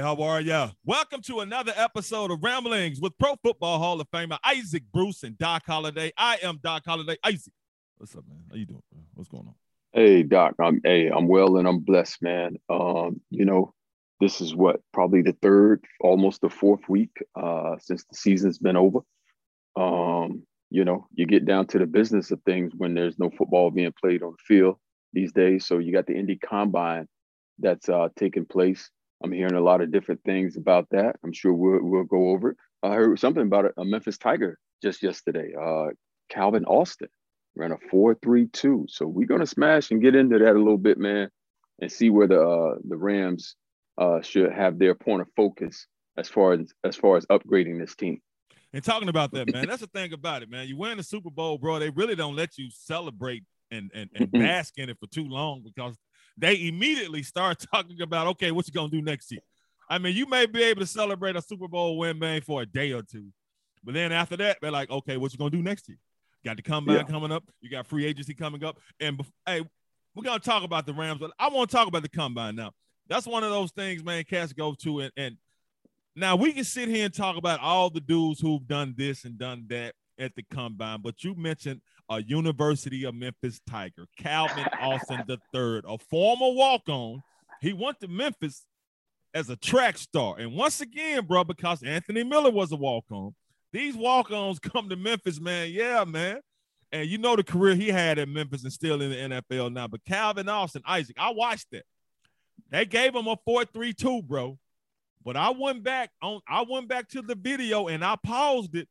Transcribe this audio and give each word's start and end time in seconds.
How 0.00 0.16
are 0.16 0.40
ya? 0.42 0.70
Welcome 0.84 1.22
to 1.22 1.40
another 1.40 1.72
episode 1.74 2.30
of 2.30 2.42
Ramblings 2.42 3.00
with 3.00 3.16
Pro 3.18 3.34
Football 3.42 3.78
Hall 3.78 4.00
of 4.00 4.10
Famer 4.10 4.38
Isaac 4.44 4.82
Bruce 4.92 5.22
and 5.22 5.38
Doc 5.38 5.62
Holliday. 5.66 6.12
I 6.18 6.38
am 6.42 6.58
Doc 6.62 6.82
Holliday. 6.84 7.16
Isaac, 7.24 7.52
what's 7.96 8.14
up, 8.14 8.24
man? 8.28 8.44
How 8.50 8.56
you 8.56 8.66
doing? 8.66 8.82
Man? 8.92 9.04
What's 9.14 9.30
going 9.30 9.46
on? 9.46 9.54
Hey 9.92 10.22
Doc, 10.22 10.54
I'm 10.60 10.80
hey, 10.84 11.08
I'm 11.08 11.28
well 11.28 11.56
and 11.56 11.66
I'm 11.66 11.78
blessed, 11.78 12.20
man. 12.20 12.56
Um, 12.68 13.22
you 13.30 13.46
know, 13.46 13.72
this 14.20 14.42
is 14.42 14.54
what 14.54 14.80
probably 14.92 15.22
the 15.22 15.36
third, 15.40 15.82
almost 16.00 16.42
the 16.42 16.50
fourth 16.50 16.88
week 16.88 17.16
uh 17.34 17.76
since 17.78 18.04
the 18.04 18.16
season's 18.16 18.58
been 18.58 18.76
over. 18.76 19.00
Um, 19.76 20.42
you 20.70 20.84
know, 20.84 21.06
you 21.14 21.26
get 21.26 21.46
down 21.46 21.68
to 21.68 21.78
the 21.78 21.86
business 21.86 22.30
of 22.30 22.42
things 22.42 22.72
when 22.76 22.92
there's 22.92 23.18
no 23.18 23.30
football 23.30 23.70
being 23.70 23.94
played 23.98 24.22
on 24.22 24.32
the 24.32 24.44
field 24.46 24.76
these 25.14 25.32
days. 25.32 25.66
So 25.66 25.78
you 25.78 25.92
got 25.92 26.06
the 26.06 26.16
Indy 26.16 26.36
Combine 26.36 27.08
that's 27.58 27.88
uh 27.88 28.08
taking 28.14 28.44
place. 28.44 28.90
I'm 29.22 29.32
hearing 29.32 29.54
a 29.54 29.60
lot 29.60 29.80
of 29.80 29.90
different 29.90 30.22
things 30.24 30.56
about 30.56 30.88
that. 30.90 31.16
I'm 31.24 31.32
sure 31.32 31.52
we'll 31.52 31.82
we'll 31.82 32.04
go 32.04 32.30
over 32.30 32.50
it. 32.50 32.56
I 32.82 32.94
heard 32.94 33.18
something 33.18 33.42
about 33.42 33.72
a 33.76 33.84
Memphis 33.84 34.18
Tiger 34.18 34.58
just 34.82 35.02
yesterday. 35.02 35.52
Uh, 35.60 35.88
Calvin 36.28 36.64
Austin 36.64 37.08
ran 37.54 37.72
a 37.72 37.78
four 37.90 38.14
three 38.22 38.46
two. 38.48 38.86
So 38.88 39.06
we're 39.06 39.26
gonna 39.26 39.46
smash 39.46 39.90
and 39.90 40.02
get 40.02 40.14
into 40.14 40.38
that 40.38 40.54
a 40.54 40.58
little 40.58 40.78
bit, 40.78 40.98
man, 40.98 41.30
and 41.80 41.90
see 41.90 42.10
where 42.10 42.26
the 42.26 42.40
uh, 42.40 42.74
the 42.86 42.96
Rams 42.96 43.56
uh, 43.98 44.20
should 44.20 44.52
have 44.52 44.78
their 44.78 44.94
point 44.94 45.22
of 45.22 45.28
focus 45.36 45.86
as 46.16 46.28
far 46.28 46.52
as 46.52 46.72
as 46.84 46.96
far 46.96 47.16
as 47.16 47.26
upgrading 47.26 47.80
this 47.80 47.94
team. 47.94 48.20
And 48.72 48.84
talking 48.84 49.08
about 49.08 49.32
that, 49.32 49.52
man, 49.52 49.66
that's 49.66 49.80
the 49.80 49.86
thing 49.86 50.12
about 50.12 50.42
it, 50.42 50.50
man. 50.50 50.68
You 50.68 50.76
win 50.76 50.98
the 50.98 51.02
Super 51.02 51.30
Bowl, 51.30 51.56
bro. 51.56 51.78
They 51.78 51.90
really 51.90 52.14
don't 52.14 52.36
let 52.36 52.58
you 52.58 52.68
celebrate 52.70 53.44
and 53.70 53.90
and, 53.94 54.10
and 54.14 54.30
bask 54.32 54.74
in 54.76 54.90
it 54.90 54.98
for 55.00 55.06
too 55.06 55.26
long 55.26 55.62
because 55.64 55.96
they 56.36 56.66
immediately 56.68 57.22
start 57.22 57.64
talking 57.72 58.00
about, 58.02 58.26
okay, 58.28 58.50
what 58.50 58.66
you 58.66 58.72
gonna 58.72 58.88
do 58.90 59.02
next 59.02 59.30
year? 59.32 59.40
I 59.88 59.98
mean, 59.98 60.16
you 60.16 60.26
may 60.26 60.46
be 60.46 60.62
able 60.64 60.80
to 60.80 60.86
celebrate 60.86 61.36
a 61.36 61.42
Super 61.42 61.68
Bowl 61.68 61.96
win, 61.98 62.18
man, 62.18 62.40
for 62.40 62.62
a 62.62 62.66
day 62.66 62.92
or 62.92 63.02
two, 63.02 63.28
but 63.84 63.94
then 63.94 64.12
after 64.12 64.36
that, 64.38 64.58
they're 64.60 64.70
like, 64.70 64.90
okay, 64.90 65.16
what 65.16 65.32
you 65.32 65.38
gonna 65.38 65.50
do 65.50 65.62
next 65.62 65.88
year? 65.88 65.98
Got 66.44 66.56
the 66.56 66.62
combine 66.62 66.96
Yeah. 66.96 67.02
coming 67.04 67.32
up. 67.32 67.44
You 67.60 67.70
got 67.70 67.86
free 67.86 68.04
agency 68.04 68.34
coming 68.34 68.62
up, 68.64 68.78
and 69.00 69.20
hey, 69.46 69.62
we're 70.14 70.22
gonna 70.24 70.38
talk 70.40 70.62
about 70.64 70.86
the 70.86 70.94
Rams, 70.94 71.20
but 71.20 71.30
I 71.38 71.48
want 71.48 71.70
to 71.70 71.76
talk 71.76 71.88
about 71.88 72.02
the 72.02 72.08
combine 72.08 72.56
now. 72.56 72.72
That's 73.08 73.26
one 73.26 73.44
of 73.44 73.50
those 73.50 73.70
things, 73.72 74.02
man. 74.02 74.24
Cats 74.24 74.52
go 74.52 74.74
to 74.82 75.00
and 75.00 75.12
and 75.16 75.36
now 76.16 76.34
we 76.34 76.52
can 76.52 76.64
sit 76.64 76.88
here 76.88 77.04
and 77.04 77.14
talk 77.14 77.36
about 77.36 77.60
all 77.60 77.90
the 77.90 78.00
dudes 78.00 78.40
who've 78.40 78.66
done 78.66 78.94
this 78.96 79.24
and 79.24 79.38
done 79.38 79.66
that 79.68 79.94
at 80.18 80.34
the 80.34 80.42
combine, 80.50 81.00
but 81.02 81.22
you 81.22 81.34
mentioned 81.34 81.80
a 82.08 82.22
University 82.22 83.04
of 83.04 83.14
Memphis 83.14 83.60
Tiger, 83.68 84.06
Calvin 84.16 84.66
Austin 84.80 85.24
III, 85.28 85.82
a 85.86 85.98
former 85.98 86.52
walk-on. 86.52 87.22
He 87.60 87.72
went 87.72 88.00
to 88.00 88.08
Memphis 88.08 88.64
as 89.34 89.50
a 89.50 89.56
track 89.56 89.98
star. 89.98 90.36
And 90.38 90.54
once 90.54 90.80
again, 90.80 91.26
bro, 91.26 91.44
because 91.44 91.82
Anthony 91.82 92.22
Miller 92.22 92.50
was 92.50 92.72
a 92.72 92.76
walk-on, 92.76 93.34
these 93.72 93.96
walk-ons 93.96 94.58
come 94.60 94.88
to 94.88 94.96
Memphis, 94.96 95.40
man. 95.40 95.70
Yeah, 95.70 96.04
man. 96.04 96.40
And 96.92 97.08
you 97.08 97.18
know 97.18 97.34
the 97.34 97.42
career 97.42 97.74
he 97.74 97.88
had 97.88 98.18
at 98.18 98.28
Memphis 98.28 98.62
and 98.62 98.72
still 98.72 99.02
in 99.02 99.10
the 99.10 99.40
NFL 99.40 99.72
now. 99.72 99.88
But 99.88 100.04
Calvin 100.04 100.48
Austin, 100.48 100.82
Isaac, 100.86 101.16
I 101.18 101.32
watched 101.32 101.66
that. 101.72 101.84
They 102.70 102.84
gave 102.86 103.14
him 103.14 103.26
a 103.26 103.36
4-3-2, 103.36 104.24
bro. 104.24 104.58
But 105.24 105.36
I 105.36 105.50
went 105.50 105.82
back 105.82 106.10
on 106.22 106.40
I 106.46 106.64
went 106.68 106.86
back 106.86 107.08
to 107.08 107.20
the 107.20 107.34
video 107.34 107.88
and 107.88 108.04
I 108.04 108.14
paused 108.14 108.76
it 108.76 108.88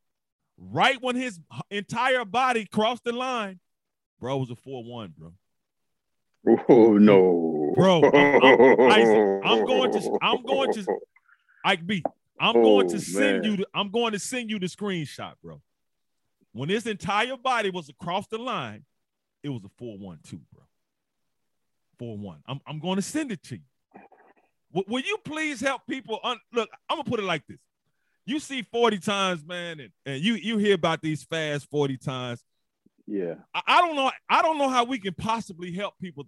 right 0.57 0.97
when 1.01 1.15
his 1.15 1.39
entire 1.69 2.25
body 2.25 2.65
crossed 2.65 3.03
the 3.03 3.11
line. 3.11 3.59
Bro, 4.19 4.37
it 4.37 4.39
was 4.39 4.51
a 4.51 4.55
4-1, 4.55 5.13
bro. 5.17 5.33
Oh 6.69 6.93
no, 6.97 7.73
Bro, 7.75 8.03
I'm- 8.03 8.43
I'm- 8.43 8.91
Isaac, 8.91 9.41
I'm 9.43 9.65
going 9.65 9.91
to- 9.93 10.17
I'm 10.21 10.43
going 10.43 10.73
to- 10.73 10.85
Ike 11.65 11.85
B, 11.87 12.03
I'm 12.39 12.55
oh, 12.57 12.61
going 12.63 12.89
to 12.89 12.95
Oh, 12.95 12.99
send 12.99 13.41
man. 13.41 13.43
you 13.51 13.57
the, 13.57 13.67
I'm 13.73 13.89
going 13.89 14.11
to 14.13 14.19
send 14.19 14.49
you 14.51 14.59
the 14.59 14.67
screenshot, 14.67 15.33
bro. 15.43 15.61
When 16.53 16.69
his 16.69 16.85
entire 16.87 17.35
body 17.35 17.71
was 17.71 17.89
across 17.89 18.27
the 18.27 18.37
line, 18.37 18.85
it 19.43 19.49
was 19.49 19.63
a 19.65 19.83
4-1-2, 19.83 20.39
bro. 20.53 20.63
4-1. 21.99 22.37
I'm, 22.45 22.59
I'm 22.67 22.79
going 22.79 22.97
to 22.97 23.01
send 23.01 23.31
it 23.31 23.41
to 23.43 23.55
you. 23.55 23.61
W- 24.73 24.85
will 24.93 25.03
you 25.03 25.17
please 25.25 25.59
help 25.59 25.81
people? 25.89 26.19
Un- 26.23 26.39
Look, 26.53 26.69
I'm 26.89 26.97
gonna 26.97 27.09
put 27.09 27.19
it 27.19 27.23
like 27.25 27.45
this. 27.47 27.59
You 28.25 28.39
see 28.39 28.63
40 28.63 28.99
times, 28.99 29.45
man, 29.45 29.79
and, 29.79 29.91
and 30.05 30.21
you 30.21 30.33
you 30.33 30.57
hear 30.57 30.75
about 30.75 31.01
these 31.01 31.23
fast 31.23 31.69
40 31.69 31.97
times. 31.97 32.43
yeah. 33.07 33.35
I, 33.53 33.61
I 33.67 33.81
don't 33.81 33.95
know. 33.95 34.11
I 34.29 34.41
don't 34.41 34.57
know 34.57 34.69
how 34.69 34.83
we 34.83 34.99
can 34.99 35.13
possibly 35.13 35.71
help 35.71 35.93
people 36.01 36.25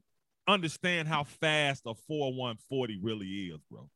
understand 0.47 1.07
how 1.07 1.23
fast 1.23 1.83
a 1.85 1.93
4-1-40 2.09 2.99
really 3.01 3.27
is, 3.27 3.59
bro. 3.69 3.89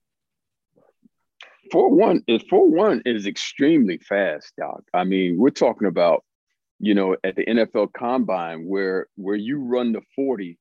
Four 1.71 1.89
one 1.91 2.23
is 2.27 2.41
four 2.49 2.67
one 2.67 3.01
is 3.05 3.27
extremely 3.27 3.97
fast, 3.99 4.53
Doc. 4.57 4.81
I 4.93 5.03
mean, 5.03 5.37
we're 5.37 5.51
talking 5.51 5.87
about, 5.87 6.23
you 6.79 6.95
know, 6.95 7.15
at 7.23 7.35
the 7.35 7.45
NFL 7.45 7.93
Combine 7.93 8.65
where 8.65 9.07
where 9.15 9.35
you 9.35 9.59
run 9.63 9.91
the 9.91 10.01
forty, 10.15 10.57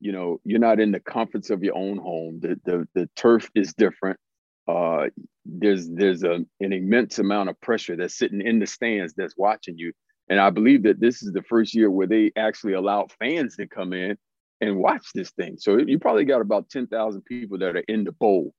you 0.00 0.12
know, 0.12 0.40
you're 0.44 0.60
not 0.60 0.78
in 0.78 0.92
the 0.92 1.00
comforts 1.00 1.50
of 1.50 1.64
your 1.64 1.76
own 1.76 1.98
home. 1.98 2.38
The 2.40 2.58
the 2.64 2.88
the 2.94 3.10
turf 3.16 3.50
is 3.54 3.74
different. 3.74 4.18
Uh, 4.66 5.06
there's 5.44 5.88
there's 5.90 6.22
a, 6.22 6.44
an 6.60 6.72
immense 6.72 7.18
amount 7.18 7.50
of 7.50 7.60
pressure 7.60 7.96
that's 7.96 8.16
sitting 8.16 8.40
in 8.40 8.58
the 8.58 8.66
stands 8.66 9.14
that's 9.14 9.36
watching 9.36 9.76
you. 9.76 9.92
And 10.28 10.40
I 10.40 10.50
believe 10.50 10.84
that 10.84 11.00
this 11.00 11.22
is 11.22 11.32
the 11.32 11.42
first 11.42 11.74
year 11.74 11.90
where 11.90 12.06
they 12.06 12.32
actually 12.36 12.72
allowed 12.72 13.12
fans 13.12 13.56
to 13.56 13.66
come 13.66 13.92
in 13.92 14.16
and 14.60 14.78
watch 14.78 15.06
this 15.14 15.30
thing. 15.32 15.56
So 15.58 15.78
you 15.78 15.98
probably 15.98 16.24
got 16.24 16.40
about 16.40 16.70
ten 16.70 16.86
thousand 16.86 17.22
people 17.22 17.58
that 17.58 17.76
are 17.76 17.84
in 17.88 18.04
the 18.04 18.12
bowl. 18.12 18.54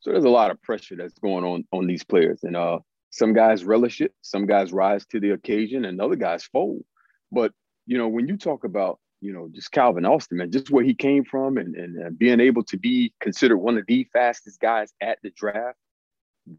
So 0.00 0.12
there's 0.12 0.24
a 0.24 0.30
lot 0.30 0.50
of 0.50 0.62
pressure 0.62 0.96
that's 0.96 1.18
going 1.18 1.44
on 1.44 1.64
on 1.72 1.86
these 1.86 2.04
players, 2.04 2.40
and 2.42 2.56
uh, 2.56 2.78
some 3.10 3.32
guys 3.32 3.64
relish 3.64 4.00
it, 4.00 4.14
some 4.22 4.46
guys 4.46 4.72
rise 4.72 5.04
to 5.06 5.20
the 5.20 5.30
occasion, 5.30 5.84
and 5.84 6.00
other 6.00 6.16
guys 6.16 6.44
fold. 6.44 6.84
But 7.32 7.52
you 7.86 7.98
know, 7.98 8.08
when 8.08 8.28
you 8.28 8.36
talk 8.36 8.64
about 8.64 9.00
you 9.20 9.32
know 9.32 9.48
just 9.52 9.72
Calvin 9.72 10.06
Austin, 10.06 10.38
man, 10.38 10.50
just 10.50 10.70
where 10.70 10.84
he 10.84 10.94
came 10.94 11.24
from, 11.24 11.58
and 11.58 11.74
and, 11.74 11.96
and 11.96 12.18
being 12.18 12.40
able 12.40 12.64
to 12.64 12.78
be 12.78 13.12
considered 13.20 13.58
one 13.58 13.78
of 13.78 13.84
the 13.86 14.06
fastest 14.12 14.60
guys 14.60 14.92
at 15.00 15.18
the 15.22 15.30
draft, 15.30 15.78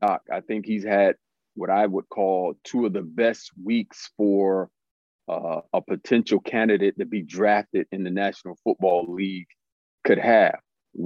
Doc, 0.01 0.21
I 0.31 0.41
think 0.41 0.65
he's 0.65 0.83
had 0.83 1.15
what 1.55 1.69
I 1.69 1.85
would 1.85 2.07
call 2.09 2.55
two 2.63 2.85
of 2.85 2.93
the 2.93 3.01
best 3.01 3.51
weeks 3.61 4.09
for 4.17 4.69
uh, 5.27 5.61
a 5.73 5.81
potential 5.81 6.39
candidate 6.39 6.97
to 6.99 7.05
be 7.05 7.21
drafted 7.21 7.87
in 7.91 8.03
the 8.03 8.09
National 8.09 8.57
Football 8.63 9.05
League 9.09 9.47
could 10.03 10.17
have. 10.17 10.59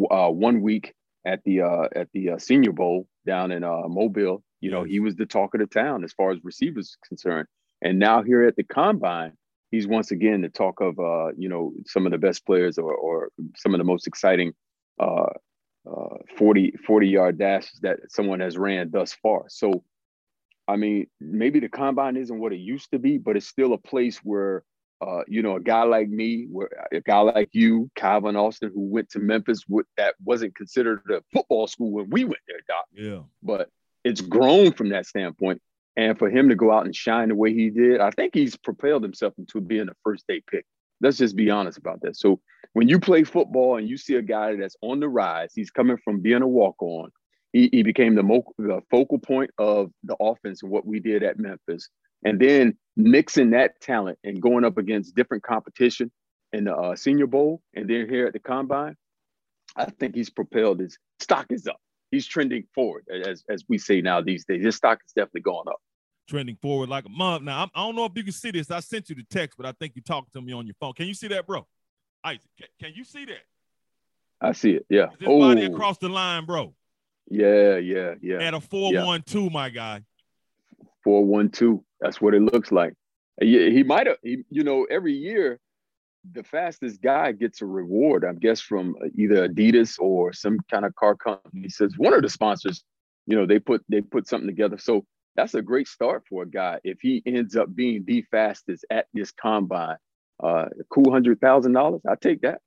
Uh, 0.10 0.30
one 0.30 0.62
week 0.62 0.94
at 1.26 1.44
the 1.44 1.62
uh, 1.62 1.88
at 1.96 2.08
the 2.14 2.32
uh, 2.32 2.38
Senior 2.38 2.72
Bowl 2.72 3.08
down 3.26 3.52
in 3.52 3.64
uh, 3.64 3.84
Mobile, 3.88 4.44
you 4.62 4.72
know, 4.72 4.84
he 4.84 5.00
was 5.00 5.16
the 5.16 5.26
talk 5.26 5.54
of 5.54 5.60
the 5.60 5.68
town 5.68 6.04
as 6.04 6.14
far 6.14 6.32
as 6.32 6.40
receivers 6.44 6.98
concerned. 7.08 7.48
And 7.82 8.00
now 8.00 8.24
here 8.24 8.44
at 8.44 8.56
the 8.56 8.64
combine, 8.64 9.34
he's 9.72 9.88
once 9.88 10.12
again 10.12 10.42
the 10.42 10.50
talk 10.50 10.82
of 10.82 11.00
uh, 11.00 11.32
you 11.38 11.50
know 11.50 11.74
some 11.86 12.06
of 12.06 12.12
the 12.12 12.18
best 12.18 12.46
players 12.46 12.78
or, 12.78 12.94
or 12.94 13.30
some 13.56 13.74
of 13.74 13.80
the 13.80 13.84
most 13.84 14.08
exciting 14.08 14.54
uh, 15.00 15.28
uh, 15.90 16.16
40 16.38 16.74
40 16.86 17.08
yard 17.08 17.38
dashes 17.38 17.80
that 17.82 18.00
someone 18.10 18.40
has 18.40 18.58
ran 18.58 18.90
thus 18.92 19.14
far. 19.14 19.46
So, 19.50 19.84
I 20.68 20.76
mean, 20.76 21.08
maybe 21.20 21.60
the 21.60 21.70
combine 21.70 22.18
isn't 22.18 22.40
what 22.40 22.54
it 22.54 22.60
used 22.60 22.92
to 22.92 23.00
be, 23.00 23.18
but 23.18 23.38
it's 23.38 23.48
still 23.48 23.74
a 23.74 23.78
place 23.78 24.18
where 24.20 24.64
uh, 25.02 25.22
you 25.28 25.42
know, 25.42 25.58
a 25.58 25.60
guy 25.60 25.84
like 25.84 26.10
me, 26.10 26.48
where 26.50 26.70
a 26.92 27.02
guy 27.02 27.20
like 27.20 27.50
you, 27.52 27.90
Calvin 27.96 28.36
Austin, 28.36 28.72
who 28.74 28.82
went 28.82 29.10
to 29.10 29.20
Memphis, 29.20 29.64
with, 29.68 29.86
that 29.98 30.16
wasn't 30.24 30.56
considered 30.56 31.02
a 31.12 31.22
football 31.34 31.68
school 31.68 31.92
when 31.92 32.10
we 32.10 32.24
went 32.24 32.42
there, 32.48 32.60
Doc. 32.68 32.86
Yeah. 32.94 33.20
But 33.44 33.70
it's 34.04 34.22
grown 34.22 34.72
from 34.72 34.90
that 34.90 35.06
standpoint. 35.06 35.62
And 35.98 36.18
for 36.18 36.30
him 36.30 36.50
to 36.50 36.56
go 36.56 36.72
out 36.72 36.86
and 36.86 36.96
shine 36.96 37.30
the 37.30 37.36
way 37.36 37.54
he 37.54 37.70
did, 37.70 38.02
I 38.02 38.12
think 38.12 38.34
he's 38.34 38.58
propelled 38.58 39.04
himself 39.04 39.34
into 39.38 39.62
being 39.62 39.88
a 39.90 39.94
first 40.04 40.26
day 40.28 40.42
pick. 40.50 40.66
Let's 41.02 41.18
just 41.18 41.36
be 41.36 41.50
honest 41.50 41.78
about 41.78 42.02
that. 42.02 42.18
So 42.18 42.40
when 42.74 42.90
you 42.90 43.00
play 43.00 43.24
football 43.24 43.78
and 43.78 43.88
you 43.88 43.98
see 43.98 44.16
a 44.16 44.22
guy 44.22 44.56
that's 44.56 44.76
on 44.82 45.00
the 45.00 45.08
rise, 45.08 45.52
he's 45.54 45.72
coming 45.72 45.98
from 46.04 46.22
being 46.22 46.42
a 46.42 46.48
walk 46.48 46.76
on. 46.82 47.12
He, 47.54 47.70
he 47.72 47.84
became 47.84 48.16
the, 48.16 48.24
mo- 48.24 48.54
the 48.58 48.82
focal 48.92 49.20
point 49.20 49.52
of 49.58 49.92
the 50.04 50.18
offense 50.20 50.64
and 50.64 50.72
what 50.72 50.86
we 50.86 51.00
did 51.00 51.24
at 51.24 51.40
Memphis. 51.40 51.90
And 52.26 52.40
then 52.40 52.78
mixing 52.98 53.52
that 53.52 53.80
talent 53.80 54.20
and 54.24 54.42
going 54.42 54.66
up 54.66 54.78
against 54.78 55.16
different 55.16 55.44
competition 55.44 56.12
in 56.52 56.66
the 56.66 56.76
uh, 56.76 56.96
Senior 56.96 57.28
Bowl 57.28 57.62
and 57.74 57.90
then 57.90 58.10
here 58.10 58.28
at 58.28 58.34
the 58.34 58.40
Combine, 58.40 58.96
I 59.76 59.86
think 59.86 60.16
he's 60.16 60.30
propelled. 60.30 60.80
His 60.80 60.98
stock 61.20 61.48
is 61.50 61.68
up. 61.68 61.80
He's 62.16 62.26
trending 62.26 62.64
forward, 62.74 63.04
as 63.12 63.44
as 63.50 63.64
we 63.68 63.78
say 63.78 64.02
now 64.02 64.22
these 64.22 64.46
days. 64.46 64.64
His 64.64 64.76
stock 64.78 65.00
is 65.06 65.12
definitely 65.12 65.42
going 65.42 65.68
up. 65.68 65.82
Trending 66.30 66.58
forward 66.62 66.88
like 66.88 67.06
a 67.06 67.10
month. 67.10 67.44
Now 67.44 67.64
I'm, 67.64 67.70
I 67.76 67.82
do 67.82 67.88
not 67.88 67.96
know 67.96 68.06
if 68.06 68.14
you 68.16 68.24
can 68.24 68.32
see 68.32 68.52
this. 68.52 68.72
I 68.72 68.80
sent 68.80 69.10
you 69.10 69.16
the 69.16 69.26
text, 69.30 69.58
but 69.58 69.66
I 69.66 69.74
think 69.74 69.94
you 69.96 70.02
talked 70.02 70.32
to 70.34 70.42
me 70.42 70.54
on 70.54 70.66
your 70.66 70.76
phone. 70.80 70.94
Can 70.94 71.08
you 71.08 71.14
see 71.14 71.28
that, 71.28 71.46
bro? 71.46 71.68
Isaac, 72.24 72.42
can, 72.58 72.68
can 72.82 72.94
you 72.96 73.04
see 73.04 73.26
that? 73.26 73.44
I 74.42 74.54
see 74.54 74.72
it. 74.72 74.86
Yeah. 74.90 75.08
His 75.20 75.28
oh. 75.28 75.40
body 75.40 75.66
across 75.66 75.98
the 75.98 76.10
line, 76.10 76.46
bro. 76.46 76.74
Yeah, 77.30 77.78
yeah, 77.78 78.16
yeah. 78.22 78.42
At 78.42 78.54
a 78.54 78.62
four 78.62 78.94
yeah. 78.94 79.06
one 79.06 79.22
two, 79.24 79.50
my 79.50 79.70
guy. 79.70 80.04
Four 81.04 81.26
one 81.26 81.50
two. 81.50 81.84
That's 82.00 82.22
what 82.22 82.34
it 82.34 82.42
looks 82.42 82.72
like. 82.72 82.94
He, 83.42 83.72
he 83.72 83.84
might 83.84 84.08
have. 84.08 84.18
You 84.24 84.64
know, 84.64 84.88
every 84.90 85.14
year, 85.14 85.60
the 86.34 86.44
fastest 86.44 87.02
guy 87.02 87.32
gets 87.32 87.62
a 87.62 87.66
reward. 87.66 88.26
I 88.26 88.34
guess 88.34 88.62
from 88.62 88.96
either 89.18 89.48
Adidas 89.48 90.00
or 90.00 90.34
some 90.34 90.60
kind 90.72 90.86
of 90.86 90.96
car 90.96 91.16
company. 91.16 91.70
Says 91.70 91.94
one 91.98 92.14
of 92.14 92.22
the 92.22 92.30
sponsors. 92.30 92.84
You 93.28 93.36
know, 93.36 93.46
they 93.46 93.60
put 93.60 93.84
they 93.90 94.02
put 94.02 94.28
something 94.28 94.48
together. 94.48 94.78
So 94.78 95.06
that's 95.36 95.54
a 95.54 95.62
great 95.62 95.88
start 95.88 96.24
for 96.30 96.44
a 96.44 96.50
guy 96.50 96.80
if 96.84 97.00
he 97.02 97.22
ends 97.26 97.56
up 97.56 97.74
being 97.74 98.04
the 98.06 98.24
fastest 98.32 98.86
at 98.90 99.08
this 99.14 99.32
combine. 99.32 99.98
Uh, 100.42 100.66
cool 100.90 101.12
hundred 101.12 101.40
thousand 101.42 101.74
dollars. 101.74 102.02
I 102.08 102.16
take 102.16 102.42
that. 102.42 102.62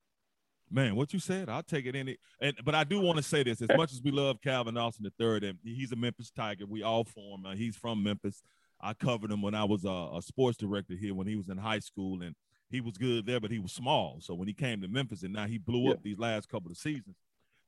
Man, 0.71 0.97
what 0.97 1.15
you 1.15 1.19
said, 1.19 1.49
I'll 1.49 1.63
take 1.63 1.87
it 1.87 1.95
any. 1.95 2.19
And 2.41 2.55
but 2.65 2.75
I 2.75 2.85
do 2.85 3.01
want 3.01 3.17
to 3.19 3.23
say 3.23 3.43
this: 3.43 3.63
as 3.63 3.69
much 3.77 3.93
as 3.93 4.03
we 4.03 4.11
love 4.11 4.41
Calvin 4.43 4.77
Austin 4.77 5.05
the 5.05 5.13
third, 5.23 5.45
and 5.45 5.59
he's 5.65 5.93
a 5.93 5.97
Memphis 5.97 6.31
Tiger, 6.31 6.67
we 6.67 6.83
all 6.83 7.05
form. 7.05 7.47
Uh, 7.47 7.55
he's 7.55 7.77
from 7.77 8.03
Memphis. 8.03 8.43
I 8.81 8.95
covered 8.95 9.33
him 9.33 9.43
when 9.43 9.55
I 9.55 9.65
was 9.65 9.85
a, 9.85 10.09
a, 10.15 10.23
sports 10.23 10.57
director 10.57 10.95
here 10.95 11.13
when 11.13 11.27
he 11.27 11.35
was 11.35 11.49
in 11.49 11.59
high 11.59 11.81
school, 11.81 12.23
and 12.23 12.35
he 12.71 12.81
was 12.81 12.99
good 12.99 13.27
there, 13.27 13.41
but 13.41 13.51
he 13.51 13.59
was 13.59 13.73
small. 13.73 14.19
So 14.21 14.35
when 14.35 14.49
he 14.49 14.55
came 14.55 14.81
to 14.83 14.89
Memphis, 14.89 15.23
and 15.23 15.33
now 15.33 15.47
he 15.47 15.59
blew 15.59 15.85
yeah. 15.85 15.93
up 15.93 16.03
these 16.03 16.19
last 16.19 16.49
couple 16.49 16.71
of 16.71 16.77
seasons, 16.77 17.17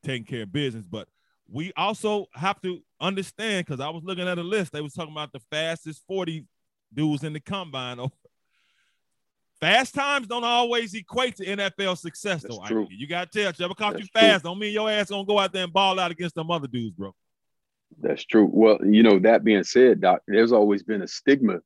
taking 0.05 0.25
care 0.25 0.43
of 0.43 0.52
business. 0.52 0.87
But 0.87 1.08
we 1.49 1.73
also 1.76 2.26
have 2.35 2.61
to 2.62 2.81
understand 3.00 3.67
because 3.67 3.81
I 3.81 3.88
was 3.88 4.05
looking 4.05 4.29
at 4.29 4.38
a 4.38 4.43
list. 4.43 4.73
They 4.73 4.81
was 4.81 4.94
talking 4.94 5.12
about 5.12 5.32
the 5.32 5.41
fastest 5.50 6.02
forty 6.06 6.47
dudes 6.93 7.25
in 7.25 7.32
the 7.32 7.41
combine 7.41 7.99
Fast 9.61 9.94
times 9.94 10.26
don't 10.26 10.43
always 10.43 10.94
equate 10.94 11.37
to 11.37 11.44
NFL 11.44 11.99
success, 11.99 12.43
though. 12.49 12.62
True. 12.67 12.88
You 12.91 13.06
got 13.06 13.31
to 13.31 13.38
tell 13.38 13.53
you, 13.56 13.64
ever 13.64 13.75
caught 13.75 13.93
That's 13.93 14.05
you 14.05 14.20
fast, 14.20 14.43
true. 14.43 14.50
don't 14.50 14.58
mean 14.58 14.73
your 14.73 14.91
ass 14.91 15.11
gonna 15.11 15.26
go 15.26 15.38
out 15.38 15.53
there 15.53 15.64
and 15.64 15.73
ball 15.73 16.00
out 16.00 16.11
against 16.11 16.35
them 16.35 16.50
other 16.50 16.67
dudes, 16.67 16.94
bro. 16.96 17.14
That's 18.00 18.25
true. 18.25 18.49
Well, 18.50 18.79
you 18.82 19.03
know, 19.03 19.19
that 19.19 19.44
being 19.44 19.64
said, 19.64 20.00
Doc, 20.00 20.23
there's 20.26 20.53
always 20.53 20.82
been 20.82 21.03
a 21.03 21.08
stigma 21.08 21.61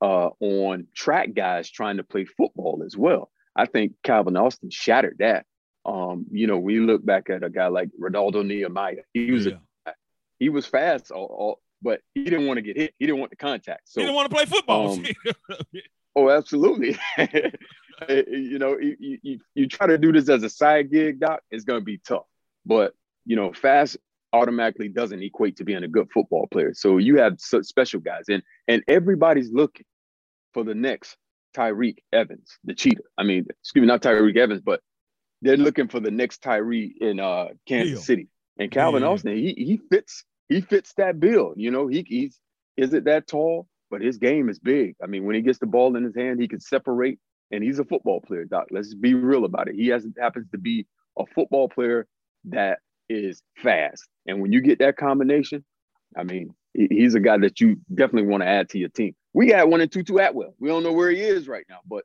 uh, 0.00 0.30
on 0.40 0.86
track 0.94 1.34
guys 1.34 1.70
trying 1.70 1.96
to 1.96 2.04
play 2.04 2.24
football 2.24 2.82
as 2.84 2.96
well. 2.96 3.30
I 3.56 3.66
think 3.66 3.94
Calvin 4.02 4.36
Austin 4.36 4.70
shattered 4.70 5.16
that. 5.18 5.44
Um, 5.84 6.26
you 6.30 6.46
know, 6.46 6.58
we 6.58 6.80
look 6.80 7.04
back 7.04 7.30
at 7.30 7.42
a 7.42 7.50
guy 7.50 7.68
like 7.68 7.88
Renaldo 7.98 8.42
Nehemiah. 8.42 9.02
He 9.14 9.30
was 9.30 9.46
yeah. 9.46 9.54
a, 9.86 9.92
he 10.38 10.48
was 10.48 10.66
fast, 10.66 11.10
all, 11.10 11.24
all, 11.24 11.60
but 11.82 12.00
he 12.14 12.24
didn't 12.24 12.46
want 12.46 12.58
to 12.58 12.62
get 12.62 12.76
hit. 12.76 12.94
He 12.98 13.06
didn't 13.06 13.20
want 13.20 13.30
the 13.30 13.36
contact. 13.36 13.88
So 13.88 14.00
he 14.00 14.06
didn't 14.06 14.16
want 14.16 14.30
to 14.30 14.36
play 14.36 14.44
football. 14.44 14.92
Um, 14.92 15.06
Oh, 16.18 16.30
absolutely. 16.30 16.98
you 18.08 18.58
know, 18.58 18.76
you, 18.76 19.18
you, 19.22 19.38
you 19.54 19.68
try 19.68 19.86
to 19.86 19.96
do 19.96 20.10
this 20.10 20.28
as 20.28 20.42
a 20.42 20.50
side 20.50 20.90
gig, 20.90 21.20
Doc, 21.20 21.42
it's 21.48 21.62
going 21.62 21.80
to 21.80 21.84
be 21.84 21.98
tough. 21.98 22.26
But, 22.66 22.92
you 23.24 23.36
know, 23.36 23.52
fast 23.52 23.98
automatically 24.32 24.88
doesn't 24.88 25.22
equate 25.22 25.56
to 25.56 25.64
being 25.64 25.84
a 25.84 25.88
good 25.88 26.08
football 26.12 26.46
player. 26.50 26.74
So 26.74 26.98
you 26.98 27.18
have 27.18 27.34
such 27.38 27.64
special 27.66 28.00
guys, 28.00 28.24
and 28.28 28.42
and 28.66 28.82
everybody's 28.88 29.50
looking 29.52 29.86
for 30.54 30.64
the 30.64 30.74
next 30.74 31.16
Tyreek 31.56 31.98
Evans, 32.12 32.58
the 32.64 32.74
cheetah. 32.74 33.02
I 33.16 33.24
mean, 33.24 33.46
excuse 33.62 33.82
me, 33.82 33.86
not 33.86 34.02
Tyreek 34.02 34.36
Evans, 34.36 34.60
but 34.60 34.80
they're 35.42 35.56
looking 35.56 35.88
for 35.88 36.00
the 36.00 36.10
next 36.10 36.42
Tyree 36.42 36.94
in 37.00 37.20
uh, 37.20 37.48
Kansas 37.66 38.04
City. 38.04 38.28
And 38.58 38.70
Calvin 38.70 39.02
yeah. 39.02 39.08
Austin, 39.08 39.36
he 39.36 39.54
he 39.56 39.80
fits 39.90 40.24
he 40.48 40.60
fits 40.60 40.92
that 40.94 41.20
bill. 41.20 41.54
You 41.56 41.70
know, 41.70 41.86
he 41.86 42.04
he's 42.06 42.38
is 42.76 42.92
it 42.92 43.04
that 43.04 43.26
tall? 43.26 43.68
but 43.90 44.00
his 44.00 44.18
game 44.18 44.48
is 44.48 44.58
big. 44.58 44.96
I 45.02 45.06
mean, 45.06 45.24
when 45.24 45.34
he 45.34 45.42
gets 45.42 45.58
the 45.58 45.66
ball 45.66 45.96
in 45.96 46.04
his 46.04 46.14
hand, 46.14 46.40
he 46.40 46.48
can 46.48 46.60
separate, 46.60 47.18
and 47.50 47.62
he's 47.62 47.78
a 47.78 47.84
football 47.84 48.20
player, 48.20 48.44
Doc. 48.44 48.68
Let's 48.70 48.94
be 48.94 49.14
real 49.14 49.44
about 49.44 49.68
it. 49.68 49.74
He 49.74 49.88
has 49.88 50.06
happens 50.18 50.48
to 50.50 50.58
be 50.58 50.86
a 51.18 51.24
football 51.26 51.68
player 51.68 52.06
that 52.46 52.78
is 53.08 53.42
fast, 53.56 54.08
and 54.26 54.40
when 54.40 54.52
you 54.52 54.60
get 54.60 54.78
that 54.80 54.96
combination, 54.96 55.64
I 56.16 56.24
mean, 56.24 56.54
he's 56.74 57.14
a 57.14 57.20
guy 57.20 57.38
that 57.38 57.60
you 57.60 57.76
definitely 57.94 58.28
want 58.28 58.42
to 58.42 58.48
add 58.48 58.68
to 58.70 58.78
your 58.78 58.88
team. 58.88 59.14
We 59.34 59.46
got 59.46 59.68
one 59.68 59.80
and 59.80 59.90
Tutu 59.90 60.16
Atwell. 60.16 60.54
We 60.58 60.68
don't 60.68 60.82
know 60.82 60.92
where 60.92 61.10
he 61.10 61.20
is 61.20 61.48
right 61.48 61.64
now, 61.68 61.80
but 61.86 62.04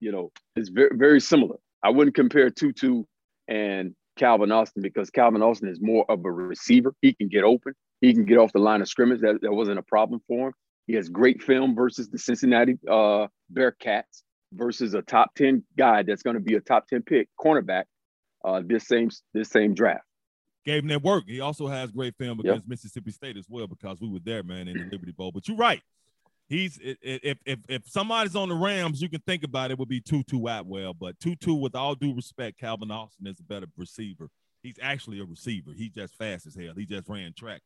you 0.00 0.12
know, 0.12 0.32
it's 0.56 0.68
very 0.68 0.90
very 0.94 1.20
similar. 1.20 1.56
I 1.82 1.90
wouldn't 1.90 2.16
compare 2.16 2.50
Tutu 2.50 3.04
and 3.48 3.94
Calvin 4.16 4.52
Austin 4.52 4.82
because 4.82 5.10
Calvin 5.10 5.42
Austin 5.42 5.68
is 5.68 5.80
more 5.80 6.04
of 6.10 6.24
a 6.24 6.30
receiver. 6.30 6.94
He 7.00 7.14
can 7.14 7.28
get 7.28 7.44
open. 7.44 7.74
He 8.00 8.12
can 8.12 8.24
get 8.24 8.38
off 8.38 8.52
the 8.52 8.58
line 8.58 8.82
of 8.82 8.88
scrimmage. 8.88 9.20
That, 9.20 9.40
that 9.42 9.52
wasn't 9.52 9.78
a 9.78 9.82
problem 9.82 10.20
for 10.26 10.48
him. 10.48 10.54
He 10.86 10.94
has 10.94 11.08
great 11.08 11.42
film 11.42 11.74
versus 11.74 12.08
the 12.08 12.18
Cincinnati 12.18 12.78
uh, 12.88 13.28
Bearcats 13.52 14.22
versus 14.52 14.94
a 14.94 15.02
top 15.02 15.34
10 15.36 15.62
guy 15.78 16.02
that's 16.02 16.22
going 16.22 16.34
to 16.34 16.40
be 16.40 16.54
a 16.54 16.60
top 16.60 16.88
10 16.88 17.02
pick 17.02 17.28
cornerback 17.38 17.84
uh, 18.44 18.62
this 18.64 18.86
same 18.86 19.10
this 19.32 19.50
same 19.50 19.74
draft. 19.74 20.04
Gave 20.64 20.82
him 20.82 20.88
that 20.88 21.02
work. 21.02 21.24
He 21.26 21.40
also 21.40 21.66
has 21.68 21.90
great 21.90 22.14
film 22.18 22.40
against 22.40 22.64
yep. 22.64 22.68
Mississippi 22.68 23.10
State 23.10 23.36
as 23.36 23.46
well 23.48 23.66
because 23.66 24.00
we 24.00 24.08
were 24.08 24.20
there, 24.22 24.42
man, 24.42 24.68
in 24.68 24.76
the 24.76 24.84
Liberty 24.92 25.12
Bowl. 25.12 25.32
But 25.32 25.48
you're 25.48 25.56
right. 25.56 25.82
He's 26.48 26.78
if 26.82 27.38
if 27.46 27.58
if 27.68 27.88
somebody's 27.88 28.36
on 28.36 28.48
the 28.48 28.56
Rams, 28.56 29.00
you 29.00 29.08
can 29.08 29.20
think 29.20 29.44
about 29.44 29.70
it, 29.70 29.74
it 29.74 29.78
would 29.78 29.88
be 29.88 30.00
Tutu 30.00 30.44
Atwell. 30.46 30.94
But 30.94 31.18
Tutu, 31.20 31.54
with 31.54 31.74
all 31.74 31.94
due 31.94 32.14
respect, 32.14 32.58
Calvin 32.58 32.90
Austin 32.90 33.26
is 33.28 33.38
a 33.40 33.44
better 33.44 33.66
receiver. 33.76 34.28
He's 34.62 34.76
actually 34.82 35.20
a 35.20 35.24
receiver. 35.24 35.70
He's 35.74 35.94
just 35.94 36.16
fast 36.16 36.46
as 36.46 36.54
hell. 36.54 36.74
He 36.76 36.84
just 36.84 37.08
ran 37.08 37.32
track. 37.32 37.62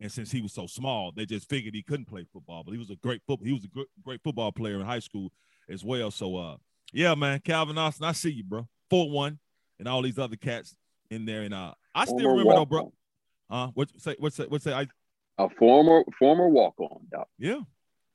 And 0.00 0.12
since 0.12 0.30
he 0.30 0.42
was 0.42 0.52
so 0.52 0.66
small, 0.66 1.12
they 1.16 1.24
just 1.24 1.48
figured 1.48 1.74
he 1.74 1.82
couldn't 1.82 2.08
play 2.08 2.26
football. 2.30 2.62
But 2.62 2.72
he 2.72 2.78
was 2.78 2.90
a 2.90 2.96
great 2.96 3.22
football. 3.26 3.46
He 3.46 3.54
was 3.54 3.64
a 3.64 3.68
great, 3.68 3.86
great 4.04 4.20
football 4.22 4.52
player 4.52 4.78
in 4.78 4.86
high 4.86 4.98
school 4.98 5.32
as 5.70 5.82
well. 5.82 6.10
So, 6.10 6.36
uh, 6.36 6.56
yeah, 6.92 7.14
man, 7.14 7.40
Calvin 7.40 7.78
Austin, 7.78 8.04
I 8.04 8.12
see 8.12 8.30
you, 8.30 8.44
bro. 8.44 8.68
Four 8.90 9.10
one, 9.10 9.38
and 9.78 9.88
all 9.88 10.02
these 10.02 10.18
other 10.18 10.36
cats 10.36 10.74
in 11.10 11.24
there. 11.24 11.42
And 11.42 11.54
uh, 11.54 11.74
I 11.94 12.04
still 12.04 12.18
former 12.18 12.38
remember 12.38 12.54
though, 12.54 12.66
bro. 12.66 12.92
Uh, 13.48 13.68
what 13.74 13.88
say? 13.98 14.16
What 14.18 14.32
say? 14.32 14.44
What 14.44 14.62
say? 14.62 14.72
I 14.72 14.86
a 15.38 15.48
former 15.58 16.02
former 16.18 16.48
walk 16.48 16.74
on. 16.78 17.00
Yeah. 17.38 17.60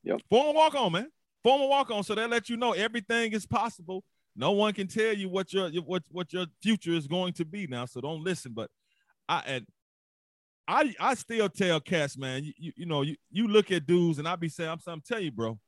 Yep. 0.04 0.20
Former 0.28 0.52
walk 0.52 0.74
on, 0.74 0.92
man. 0.92 1.08
Former 1.42 1.66
walk 1.66 1.90
on. 1.90 2.02
So 2.02 2.14
that 2.14 2.28
let 2.28 2.48
you 2.48 2.56
know 2.56 2.72
everything 2.72 3.32
is 3.32 3.46
possible. 3.46 4.04
No 4.34 4.52
one 4.52 4.72
can 4.72 4.86
tell 4.86 5.12
you 5.12 5.28
what 5.28 5.52
your 5.52 5.70
what 5.82 6.02
what 6.10 6.32
your 6.32 6.46
future 6.62 6.92
is 6.92 7.06
going 7.06 7.32
to 7.34 7.44
be 7.44 7.66
now. 7.66 7.86
So 7.86 8.00
don't 8.00 8.22
listen. 8.22 8.52
But 8.52 8.70
I 9.28 9.42
and 9.46 9.66
I 10.66 10.94
I 10.98 11.14
still 11.14 11.48
tell 11.48 11.80
cats, 11.80 12.16
man, 12.16 12.44
you, 12.44 12.52
you, 12.56 12.72
you 12.76 12.86
know, 12.86 13.02
you, 13.02 13.16
you 13.30 13.48
look 13.48 13.70
at 13.70 13.86
dudes 13.86 14.18
and 14.18 14.26
I 14.26 14.36
be 14.36 14.48
saying, 14.48 14.70
I'm, 14.70 14.78
I'm 14.86 15.00
telling 15.00 15.24
you, 15.24 15.32
bro, 15.32 15.58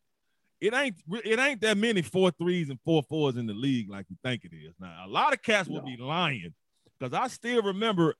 it 0.60 0.74
ain't 0.74 0.96
it 1.24 1.38
ain't 1.38 1.60
that 1.60 1.76
many 1.76 2.02
four 2.02 2.30
threes 2.30 2.70
and 2.70 2.78
four 2.84 3.02
fours 3.02 3.36
in 3.36 3.46
the 3.46 3.54
league 3.54 3.90
like 3.90 4.06
you 4.08 4.16
think 4.22 4.44
it 4.44 4.52
is. 4.54 4.74
Now, 4.80 5.04
a 5.06 5.08
lot 5.08 5.32
of 5.32 5.42
cats 5.42 5.68
will 5.68 5.82
be 5.82 5.96
lying 5.96 6.54
because 6.98 7.12
I 7.12 7.28
still 7.28 7.62
remember, 7.62 8.14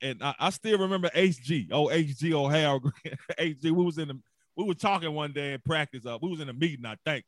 and 0.00 0.22
I, 0.22 0.34
I, 0.38 0.50
still 0.50 0.78
remember 0.78 1.10
HG, 1.14 1.68
oh 1.72 1.86
HG 1.86 2.32
O'Hara, 2.32 2.80
HG. 3.38 3.64
We 3.64 3.72
was 3.72 3.98
in 3.98 4.08
the 4.08 4.18
we 4.56 4.64
were 4.64 4.74
talking 4.74 5.12
one 5.12 5.32
day 5.32 5.54
in 5.54 5.60
practice. 5.60 6.06
Uh, 6.06 6.18
we 6.20 6.30
was 6.30 6.40
in 6.40 6.48
a 6.48 6.52
meeting, 6.52 6.86
I 6.86 6.96
think. 7.04 7.24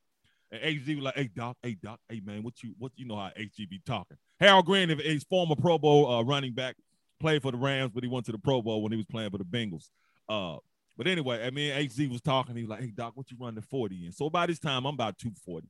And 0.51 0.63
HG 0.63 0.97
was 0.97 1.05
like, 1.05 1.17
"Hey 1.17 1.31
doc, 1.35 1.57
hey 1.63 1.77
doc, 1.83 1.99
hey 2.09 2.21
man, 2.25 2.43
what 2.43 2.63
you 2.63 2.75
what 2.79 2.93
you 2.97 3.07
know 3.07 3.17
how 3.17 3.31
HG 3.39 3.69
be 3.69 3.81
talking?" 3.85 4.17
Harold 4.41 4.67
Green, 4.67 4.89
his 4.89 5.25
former 5.25 5.57
Pro 5.57 5.79
Bowl 5.79 6.11
uh, 6.11 6.23
running 6.23 6.53
back, 6.53 6.77
played 7.21 7.43
for 7.43 7.51
the 7.51 7.59
Rams, 7.59 7.93
but 7.95 8.03
he 8.03 8.09
went 8.09 8.27
to 8.27 8.33
the 8.33 8.39
Pro 8.39 8.63
Bowl 8.63 8.83
when 8.83 8.93
he 8.93 8.97
was 8.97 9.07
playing 9.07 9.31
for 9.31 9.39
the 9.39 9.45
Bengals. 9.45 9.91
Uh, 10.29 10.59
but 10.97 11.07
anyway, 11.07 11.45
I 11.45 11.51
mean, 11.51 11.73
HG 11.73 12.11
was 12.11 12.21
talking. 12.21 12.55
He 12.57 12.63
was 12.63 12.71
like, 12.71 12.81
"Hey 12.81 12.93
Doc, 12.95 13.13
what 13.15 13.31
you 13.31 13.37
run 13.41 13.55
the 13.55 13.63
40 13.63 14.07
in?" 14.07 14.13
So 14.13 14.31
by 14.31 14.47
this 14.47 14.59
time, 14.59 14.87
I'm 14.87 14.95
about 14.95 15.19
240. 15.19 15.69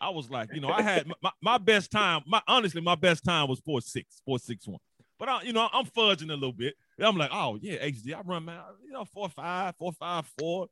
I 0.00 0.10
was 0.10 0.30
like, 0.30 0.48
you 0.52 0.60
know, 0.60 0.70
I 0.70 0.82
had 0.82 1.06
my, 1.22 1.30
my 1.42 1.58
best 1.58 1.90
time. 1.90 2.22
My 2.26 2.40
honestly, 2.48 2.80
my 2.80 2.94
best 2.94 3.24
time 3.24 3.48
was 3.48 3.60
four 3.60 3.80
six, 3.80 4.20
four 4.24 4.38
six 4.38 4.66
one. 4.66 4.80
But 5.18 5.28
I, 5.28 5.42
you 5.42 5.52
know, 5.52 5.68
I'm 5.72 5.84
fudging 5.84 6.30
a 6.30 6.34
little 6.34 6.52
bit. 6.52 6.74
And 6.96 7.06
I'm 7.06 7.16
like, 7.16 7.30
oh 7.32 7.58
yeah, 7.60 7.84
HG. 7.84 8.14
I 8.14 8.20
run 8.22 8.46
man, 8.46 8.60
you 8.84 8.92
know, 8.92 9.04
four 9.04 9.28
five, 9.28 9.74
four 9.76 9.92
five, 9.92 10.26
four. 10.38 10.68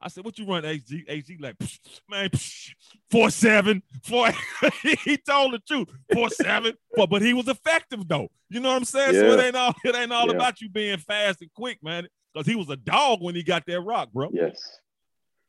I 0.00 0.08
said, 0.08 0.24
what 0.24 0.36
you 0.36 0.46
run, 0.46 0.64
HG? 0.64 1.06
HG 1.08 1.40
like, 1.40 1.54
man, 2.08 2.30
four 3.10 3.30
seven, 3.30 3.82
four. 4.02 4.30
he 5.04 5.16
told 5.18 5.52
the 5.52 5.60
truth, 5.60 5.88
four 6.12 6.30
seven. 6.30 6.74
But 6.96 7.10
but 7.10 7.22
he 7.22 7.34
was 7.34 7.48
effective 7.48 8.08
though. 8.08 8.28
You 8.48 8.60
know 8.60 8.70
what 8.70 8.78
I'm 8.78 8.84
saying? 8.84 9.14
Yeah. 9.14 9.20
So 9.20 9.38
it 9.38 9.44
ain't 9.44 9.56
all 9.56 9.74
it 9.84 9.94
ain't 9.94 10.12
all 10.12 10.26
yeah. 10.26 10.34
about 10.34 10.60
you 10.60 10.70
being 10.70 10.98
fast 10.98 11.42
and 11.42 11.52
quick, 11.52 11.78
man. 11.82 12.08
Because 12.32 12.46
he 12.46 12.56
was 12.56 12.70
a 12.70 12.76
dog 12.76 13.20
when 13.20 13.34
he 13.34 13.42
got 13.42 13.66
that 13.66 13.80
rock, 13.80 14.10
bro. 14.12 14.30
Yes. 14.32 14.78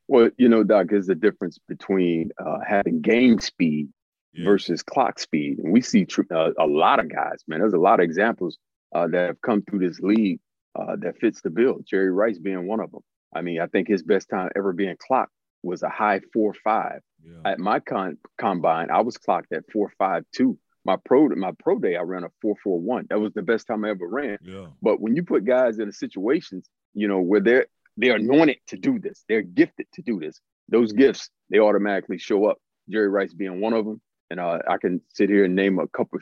Well, 0.07 0.29
you 0.37 0.49
know, 0.49 0.63
Doc, 0.63 0.87
there's 0.89 1.09
a 1.09 1.15
difference 1.15 1.57
between 1.67 2.31
uh, 2.37 2.59
having 2.67 3.01
game 3.01 3.39
speed 3.39 3.89
yeah. 4.33 4.45
versus 4.45 4.83
clock 4.83 5.19
speed, 5.19 5.59
and 5.59 5.71
we 5.71 5.81
see 5.81 6.05
tr- 6.05 6.21
uh, 6.29 6.51
a 6.59 6.65
lot 6.65 6.99
of 6.99 7.09
guys, 7.09 7.43
man. 7.47 7.59
There's 7.59 7.73
a 7.73 7.77
lot 7.79 7.99
of 7.99 8.03
examples 8.03 8.57
uh, 8.93 9.07
that 9.07 9.27
have 9.27 9.41
come 9.41 9.61
through 9.61 9.79
this 9.87 9.99
league 9.99 10.39
uh, 10.75 10.97
that 10.99 11.19
fits 11.19 11.41
the 11.41 11.49
bill. 11.49 11.79
Jerry 11.85 12.11
Rice 12.11 12.37
being 12.37 12.67
one 12.67 12.79
of 12.79 12.91
them. 12.91 13.01
I 13.33 13.41
mean, 13.41 13.61
I 13.61 13.67
think 13.67 13.87
his 13.87 14.03
best 14.03 14.29
time 14.29 14.49
ever 14.55 14.73
being 14.73 14.97
clocked 14.99 15.31
was 15.63 15.83
a 15.83 15.89
high 15.89 16.21
four 16.33 16.53
five. 16.63 16.99
Yeah. 17.23 17.51
At 17.51 17.59
my 17.59 17.79
con- 17.79 18.17
combine, 18.37 18.91
I 18.91 19.01
was 19.01 19.17
clocked 19.17 19.53
at 19.53 19.63
four 19.71 19.91
five 19.97 20.25
two. 20.33 20.57
My 20.85 20.97
pro 21.05 21.29
my 21.29 21.51
pro 21.59 21.79
day, 21.79 21.95
I 21.95 22.01
ran 22.01 22.23
a 22.23 22.29
four 22.41 22.55
four 22.63 22.79
one. 22.79 23.07
That 23.09 23.19
was 23.19 23.33
the 23.33 23.41
best 23.41 23.67
time 23.67 23.85
I 23.85 23.91
ever 23.91 24.07
ran. 24.07 24.37
Yeah. 24.41 24.67
But 24.81 24.99
when 24.99 25.15
you 25.15 25.23
put 25.23 25.45
guys 25.45 25.79
in 25.79 25.91
situations, 25.91 26.67
you 26.93 27.07
know, 27.07 27.19
where 27.19 27.39
they're 27.39 27.67
they're 27.95 28.15
anointed 28.15 28.57
to 28.67 28.77
do 28.77 28.99
this, 28.99 29.23
they're 29.29 29.41
gifted 29.41 29.87
to 29.93 30.01
do 30.01 30.19
this. 30.19 30.39
Those 30.69 30.91
gifts 30.91 31.29
they 31.49 31.59
automatically 31.59 32.17
show 32.17 32.45
up. 32.45 32.57
Jerry 32.89 33.07
Rice 33.07 33.33
being 33.33 33.61
one 33.61 33.73
of 33.73 33.85
them, 33.85 34.01
and 34.29 34.39
uh, 34.39 34.59
I 34.67 34.77
can 34.77 35.01
sit 35.13 35.29
here 35.29 35.45
and 35.45 35.55
name 35.55 35.79
a 35.79 35.87
couple 35.87 36.19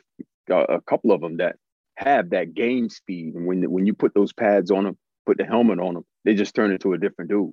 uh, 0.51 0.65
a 0.69 0.81
couple 0.81 1.11
of 1.11 1.21
them 1.21 1.37
that 1.37 1.55
have 1.95 2.29
that 2.31 2.53
game 2.53 2.89
speed. 2.89 3.33
And 3.35 3.47
when 3.47 3.63
when 3.71 3.85
you 3.87 3.93
put 3.93 4.13
those 4.13 4.33
pads 4.33 4.69
on 4.69 4.83
them, 4.83 4.97
put 5.25 5.37
the 5.37 5.45
helmet 5.45 5.79
on 5.79 5.95
them, 5.95 6.05
they 6.23 6.35
just 6.35 6.53
turn 6.53 6.71
into 6.71 6.93
a 6.93 6.97
different 6.97 7.31
dude. 7.31 7.51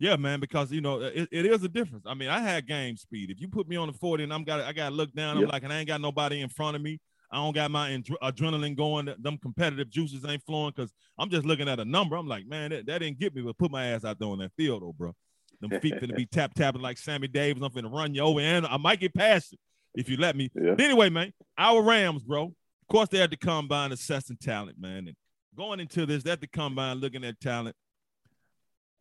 Yeah, 0.00 0.16
man, 0.16 0.38
because 0.38 0.70
you 0.70 0.80
know 0.80 1.00
it, 1.00 1.28
it 1.32 1.44
is 1.44 1.64
a 1.64 1.68
difference. 1.68 2.04
I 2.06 2.14
mean, 2.14 2.28
I 2.28 2.38
had 2.38 2.66
game 2.66 2.96
speed. 2.96 3.30
If 3.30 3.40
you 3.40 3.48
put 3.48 3.68
me 3.68 3.76
on 3.76 3.88
the 3.88 3.94
40 3.94 4.24
and 4.24 4.32
I'm 4.32 4.44
got 4.44 4.60
I 4.60 4.72
got 4.72 4.90
to 4.90 4.94
look 4.94 5.12
down, 5.12 5.38
I'm 5.38 5.46
like, 5.46 5.64
and 5.64 5.72
I 5.72 5.78
ain't 5.78 5.88
got 5.88 6.00
nobody 6.00 6.40
in 6.40 6.48
front 6.48 6.76
of 6.76 6.82
me. 6.82 7.00
I 7.30 7.36
don't 7.36 7.54
got 7.54 7.70
my 7.70 7.90
adrenaline 8.22 8.76
going. 8.76 9.12
Them 9.18 9.38
competitive 9.38 9.90
juices 9.90 10.24
ain't 10.26 10.42
flowing 10.44 10.72
because 10.74 10.92
I'm 11.18 11.28
just 11.28 11.44
looking 11.44 11.68
at 11.68 11.80
a 11.80 11.84
number. 11.84 12.16
I'm 12.16 12.28
like, 12.28 12.46
man, 12.46 12.70
that, 12.70 12.86
that 12.86 12.98
didn't 12.98 13.18
get 13.18 13.34
me, 13.34 13.42
but 13.42 13.58
put 13.58 13.70
my 13.70 13.86
ass 13.86 14.04
out 14.04 14.18
there 14.18 14.28
on 14.28 14.38
that 14.38 14.52
field, 14.56 14.82
though, 14.82 14.94
bro. 14.96 15.14
Them 15.60 15.80
feet 15.80 16.00
gonna 16.00 16.14
be 16.14 16.26
tap 16.32 16.54
tapping 16.54 16.80
like 16.80 16.96
Sammy 16.96 17.26
Davis. 17.26 17.62
I'm 17.62 17.72
gonna 17.72 17.94
run 17.94 18.14
you 18.14 18.22
over, 18.22 18.40
and 18.40 18.66
I 18.66 18.76
might 18.76 19.00
get 19.00 19.14
past 19.14 19.52
it 19.52 19.58
if 19.94 20.08
you 20.08 20.16
let 20.16 20.36
me. 20.36 20.50
Yeah. 20.54 20.76
Anyway, 20.78 21.10
man, 21.10 21.32
our 21.58 21.82
Rams, 21.82 22.22
bro. 22.22 22.44
Of 22.44 22.92
course, 22.92 23.08
they 23.08 23.18
had 23.18 23.32
to 23.32 23.36
combine 23.36 23.92
assessing 23.92 24.38
talent, 24.40 24.80
man, 24.80 25.08
and 25.08 25.16
going 25.56 25.80
into 25.80 26.06
this, 26.06 26.22
they 26.22 26.30
had 26.30 26.40
to 26.40 26.46
combine 26.46 26.98
looking 26.98 27.24
at 27.24 27.38
talent 27.40 27.76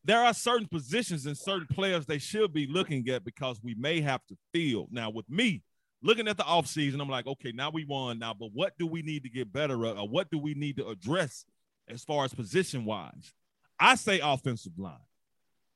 there 0.08 0.24
are 0.24 0.34
certain 0.34 0.68
positions 0.68 1.26
and 1.26 1.38
certain 1.38 1.68
players 1.68 2.06
they 2.06 2.18
should 2.18 2.54
be 2.54 2.66
looking 2.66 3.08
at 3.10 3.26
because 3.26 3.62
we 3.62 3.76
may 3.76 4.00
have 4.00 4.26
to 4.28 4.38
field. 4.54 4.88
Now, 4.90 5.10
with 5.10 5.30
me 5.30 5.64
looking 6.02 6.30
at 6.30 6.38
the 6.38 6.44
offseason, 6.44 7.02
I'm 7.02 7.10
like, 7.10 7.28
okay, 7.28 7.52
now 7.52 7.70
we 7.70 7.84
won 7.84 8.18
now, 8.18 8.34
but 8.34 8.52
what 8.54 8.78
do 8.80 8.88
we 8.88 9.02
need 9.02 9.24
to 9.24 9.30
get 9.30 9.52
better 9.52 9.86
at, 9.86 9.98
or 9.98 10.08
what 10.08 10.32
do 10.32 10.38
we 10.38 10.54
need 10.54 10.78
to 10.78 10.88
address 10.88 11.46
as 11.90 12.06
far 12.06 12.24
as 12.24 12.34
position 12.34 12.86
wise? 12.86 13.34
I 13.78 13.96
say 13.96 14.22
offensive 14.24 14.80
line. 14.80 14.96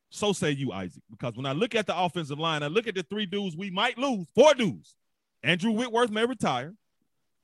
So 0.09 0.31
say 0.31 0.51
you, 0.51 0.71
Isaac, 0.71 1.03
because 1.09 1.35
when 1.35 1.45
I 1.45 1.51
look 1.51 1.75
at 1.75 1.85
the 1.85 1.97
offensive 1.97 2.39
line, 2.39 2.63
I 2.63 2.67
look 2.67 2.88
at 2.88 2.95
the 2.95 3.03
three 3.03 3.25
dudes 3.25 3.57
we 3.57 3.69
might 3.69 3.97
lose, 3.97 4.27
four 4.33 4.53
dudes. 4.53 4.95
Andrew 5.43 5.71
Whitworth 5.71 6.09
may 6.09 6.25
retire. 6.25 6.73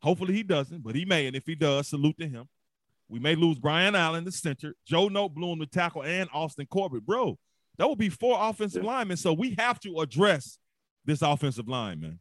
Hopefully 0.02 0.34
he 0.34 0.44
doesn't, 0.44 0.84
but 0.84 0.96
he 0.96 1.04
may. 1.04 1.28
And 1.28 1.36
if 1.36 1.46
he 1.46 1.56
does, 1.56 1.90
salute 1.90 2.18
to 2.20 2.28
him. 2.28 2.48
We 3.10 3.20
may 3.20 3.36
lose 3.36 3.58
Brian 3.58 3.96
Allen, 3.96 4.26
the 4.26 4.32
center, 4.32 4.76
Joe 4.86 5.08
Noteboom, 5.08 5.60
the 5.60 5.66
tackle, 5.66 6.04
and 6.04 6.30
Austin 6.34 6.68
Corbett. 6.70 7.06
Bro, 7.06 7.38
that 7.78 7.88
will 7.88 7.96
be 7.96 8.10
four 8.10 8.38
offensive 8.40 8.84
yeah. 8.84 8.90
linemen. 8.90 9.18
So 9.18 9.34
we 9.34 9.56
have 9.58 9.80
to 9.82 10.00
address 10.00 10.58
this 11.06 11.22
offensive 11.22 11.68
line, 11.68 12.02
man. 12.02 12.20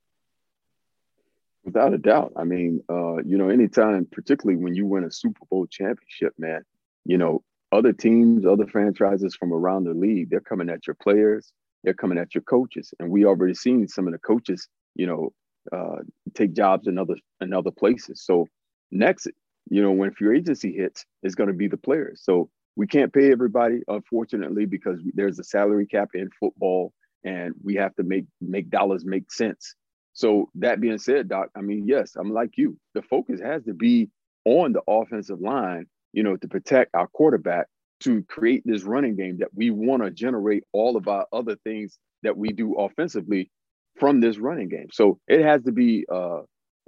Without 1.65 1.93
a 1.93 1.99
doubt. 1.99 2.33
I 2.37 2.45
mean, 2.45 2.83
uh, 2.89 3.17
you 3.17 3.37
know, 3.37 3.49
anytime, 3.49 4.07
particularly 4.11 4.63
when 4.63 4.75
you 4.75 4.87
win 4.87 5.03
a 5.03 5.11
Super 5.11 5.45
Bowl 5.51 5.67
championship, 5.67 6.33
man, 6.39 6.63
you 7.05 7.19
know, 7.19 7.43
other 7.73 7.93
teams, 7.93 8.47
other 8.47 8.67
franchises 8.67 9.35
from 9.35 9.53
around 9.53 9.85
the 9.85 9.95
league, 9.95 10.31
they're 10.31 10.41
coming 10.41 10.71
at 10.71 10.87
your 10.87 10.95
players, 10.95 11.53
they're 11.83 11.95
coming 11.95 12.19
at 12.19 12.35
your 12.35 12.43
coaches. 12.43 12.95
And 13.01 13.11
we 13.11 13.25
already 13.25 13.55
seen 13.55 13.89
some 13.89 14.07
of 14.07 14.13
the 14.13 14.21
coaches, 14.21 14.69
you 14.95 15.09
know, 15.09 15.33
uh, 15.73 16.03
take 16.35 16.53
jobs 16.53 16.87
in 16.87 16.97
other 16.99 17.17
in 17.41 17.53
other 17.53 17.73
places. 17.73 18.23
So 18.23 18.47
next, 18.93 19.27
you 19.69 19.83
know, 19.83 19.93
when 19.93 20.13
free 20.13 20.39
agency 20.39 20.73
hits, 20.73 21.05
it's 21.23 21.35
going 21.35 21.49
to 21.49 21.55
be 21.55 21.69
the 21.69 21.77
players. 21.77 22.23
So 22.23 22.51
we 22.77 22.87
can't 22.87 23.13
pay 23.13 23.33
everybody, 23.33 23.81
unfortunately, 23.89 24.67
because 24.67 25.01
there's 25.15 25.39
a 25.39 25.45
salary 25.45 25.87
cap 25.87 26.11
in 26.15 26.31
football, 26.39 26.93
and 27.25 27.55
we 27.65 27.75
have 27.77 27.95
to 27.97 28.03
make 28.03 28.27
make 28.41 28.71
dollars 28.71 29.05
make 29.05 29.33
sense. 29.33 29.75
So 30.13 30.51
that 30.57 30.81
being 30.81 30.99
said, 30.99 31.29
Doc, 31.29 31.49
I 31.57 31.61
mean, 31.61 31.87
yes, 31.87 32.17
I'm 32.17 32.33
like 32.33 32.53
you. 32.57 32.79
The 32.95 33.03
focus 33.03 33.41
has 33.41 33.65
to 33.65 33.75
be 33.75 34.11
on 34.45 34.73
the 34.73 34.83
offensive 34.89 35.41
line, 35.41 35.87
you 36.13 36.23
know, 36.23 36.37
to 36.37 36.49
protect 36.49 36.95
our 36.95 37.07
quarterback, 37.09 37.67
to 38.01 38.23
create 38.23 38.63
this 38.65 38.83
running 38.85 39.17
game 39.17 39.39
that 39.39 39.55
we 39.55 39.71
want 39.71 40.03
to 40.03 40.11
generate 40.11 40.65
all 40.73 40.97
of 40.97 41.09
our 41.09 41.27
other 41.33 41.57
things 41.65 41.99
that 42.23 42.37
we 42.37 42.49
do 42.51 42.75
offensively 42.75 43.51
from 43.99 44.21
this 44.21 44.39
running 44.39 44.69
game. 44.69 44.89
So 44.93 45.19
it 45.29 45.43
has 45.43 45.63
to 45.65 45.73
be 45.73 46.07
uh, 46.13 46.43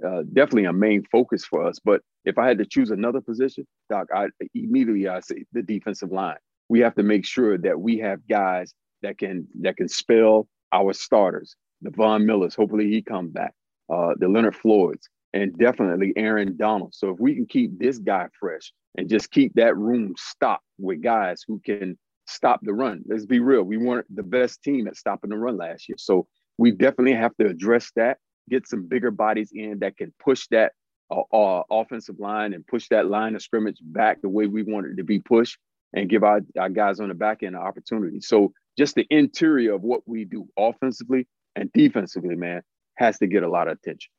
uh, 0.05 0.23
definitely 0.33 0.65
a 0.65 0.73
main 0.73 1.03
focus 1.11 1.45
for 1.45 1.65
us. 1.65 1.79
But 1.83 2.01
if 2.25 2.37
I 2.37 2.47
had 2.47 2.57
to 2.59 2.65
choose 2.65 2.91
another 2.91 3.21
position, 3.21 3.65
Doc, 3.89 4.07
I 4.13 4.27
immediately 4.53 5.07
I 5.07 5.19
say 5.19 5.45
the 5.53 5.61
defensive 5.61 6.11
line. 6.11 6.37
We 6.69 6.79
have 6.81 6.95
to 6.95 7.03
make 7.03 7.25
sure 7.25 7.57
that 7.57 7.79
we 7.79 7.97
have 7.99 8.27
guys 8.27 8.73
that 9.01 9.17
can 9.17 9.47
that 9.61 9.77
can 9.77 9.89
spell 9.89 10.47
our 10.71 10.93
starters. 10.93 11.55
The 11.81 11.91
Von 11.91 12.25
Millers, 12.25 12.55
hopefully 12.55 12.89
he 12.89 13.01
come 13.01 13.29
back. 13.29 13.53
Uh, 13.91 14.13
the 14.19 14.27
Leonard 14.27 14.55
Floyds, 14.55 15.09
and 15.33 15.57
definitely 15.57 16.13
Aaron 16.15 16.55
Donald. 16.57 16.93
So 16.93 17.09
if 17.09 17.19
we 17.19 17.33
can 17.33 17.47
keep 17.47 17.79
this 17.79 17.97
guy 17.97 18.27
fresh 18.39 18.71
and 18.97 19.09
just 19.09 19.31
keep 19.31 19.53
that 19.55 19.75
room 19.77 20.13
stocked 20.17 20.63
with 20.77 21.01
guys 21.01 21.43
who 21.47 21.59
can 21.65 21.97
stop 22.27 22.59
the 22.61 22.73
run. 22.73 23.01
Let's 23.07 23.25
be 23.25 23.39
real. 23.39 23.63
We 23.63 23.77
weren't 23.77 24.13
the 24.15 24.23
best 24.23 24.61
team 24.61 24.87
at 24.87 24.95
stopping 24.95 25.31
the 25.31 25.37
run 25.37 25.57
last 25.57 25.89
year. 25.89 25.95
So 25.97 26.27
we 26.57 26.71
definitely 26.71 27.13
have 27.13 27.35
to 27.37 27.47
address 27.47 27.91
that 27.95 28.17
get 28.49 28.67
some 28.67 28.87
bigger 28.87 29.11
bodies 29.11 29.51
in 29.53 29.79
that 29.79 29.97
can 29.97 30.13
push 30.19 30.47
that 30.51 30.73
uh, 31.11 31.21
uh, 31.33 31.63
offensive 31.71 32.19
line 32.19 32.53
and 32.53 32.65
push 32.65 32.87
that 32.89 33.07
line 33.07 33.35
of 33.35 33.41
scrimmage 33.41 33.79
back 33.81 34.21
the 34.21 34.29
way 34.29 34.47
we 34.47 34.63
want 34.63 34.87
it 34.87 34.97
to 34.97 35.03
be 35.03 35.19
pushed 35.19 35.57
and 35.93 36.09
give 36.09 36.23
our, 36.23 36.41
our 36.57 36.69
guys 36.69 36.99
on 36.99 37.09
the 37.09 37.15
back 37.15 37.43
end 37.43 37.55
an 37.55 37.61
opportunity. 37.61 38.21
So 38.21 38.53
just 38.77 38.95
the 38.95 39.07
interior 39.09 39.73
of 39.73 39.81
what 39.81 40.01
we 40.05 40.25
do 40.25 40.47
offensively 40.57 41.27
and 41.55 41.71
defensively, 41.73 42.35
man, 42.35 42.61
has 42.95 43.17
to 43.19 43.27
get 43.27 43.43
a 43.43 43.49
lot 43.49 43.67
of 43.67 43.77
attention. 43.77 44.11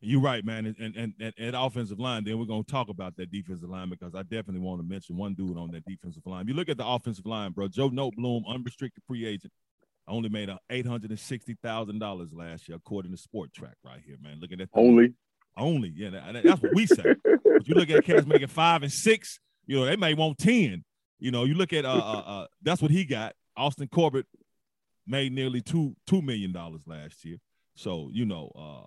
You're 0.00 0.20
right, 0.20 0.44
man. 0.44 0.66
And 0.66 0.94
and 0.96 1.14
and, 1.18 1.34
and 1.36 1.56
offensive 1.56 1.98
line, 1.98 2.22
then 2.22 2.38
we're 2.38 2.44
gonna 2.44 2.62
talk 2.62 2.88
about 2.88 3.16
that 3.16 3.32
defensive 3.32 3.68
line 3.68 3.90
because 3.90 4.14
I 4.14 4.22
definitely 4.22 4.60
want 4.60 4.80
to 4.80 4.86
mention 4.86 5.16
one 5.16 5.34
dude 5.34 5.58
on 5.58 5.72
that 5.72 5.84
defensive 5.86 6.22
line. 6.24 6.42
If 6.42 6.48
you 6.48 6.54
look 6.54 6.68
at 6.68 6.76
the 6.76 6.86
offensive 6.86 7.26
line, 7.26 7.50
bro, 7.50 7.66
Joe 7.66 7.90
Noteboom, 7.90 8.46
unrestricted 8.46 9.02
free 9.08 9.26
agent, 9.26 9.52
only 10.08 10.28
made 10.28 10.50
eight 10.70 10.86
hundred 10.86 11.10
and 11.10 11.18
sixty 11.18 11.56
thousand 11.62 11.98
dollars 11.98 12.32
last 12.32 12.68
year, 12.68 12.76
according 12.76 13.14
to 13.14 13.18
Spotrac, 13.18 13.74
right 13.84 14.00
here, 14.04 14.16
man. 14.22 14.38
Looking 14.40 14.60
at 14.60 14.68
only, 14.72 15.14
only, 15.56 15.92
yeah, 15.94 16.10
that, 16.10 16.42
that's 16.44 16.62
what 16.62 16.74
we 16.74 16.86
say. 16.86 17.14
you 17.64 17.74
look 17.74 17.90
at 17.90 18.04
cats 18.04 18.26
making 18.26 18.48
five 18.48 18.82
and 18.82 18.92
six, 18.92 19.38
you 19.66 19.76
know, 19.76 19.84
they 19.84 19.96
may 19.96 20.14
want 20.14 20.38
ten. 20.38 20.84
You 21.18 21.30
know, 21.30 21.44
you 21.44 21.54
look 21.54 21.72
at 21.72 21.84
uh, 21.84 21.92
uh, 21.92 22.22
uh 22.26 22.46
that's 22.62 22.80
what 22.80 22.90
he 22.90 23.04
got. 23.04 23.34
Austin 23.56 23.88
Corbett 23.88 24.26
made 25.06 25.32
nearly 25.32 25.60
two 25.60 25.96
two 26.06 26.22
million 26.22 26.52
dollars 26.52 26.82
last 26.86 27.24
year, 27.24 27.38
so 27.74 28.10
you 28.12 28.24
know, 28.24 28.52
uh, 28.54 28.86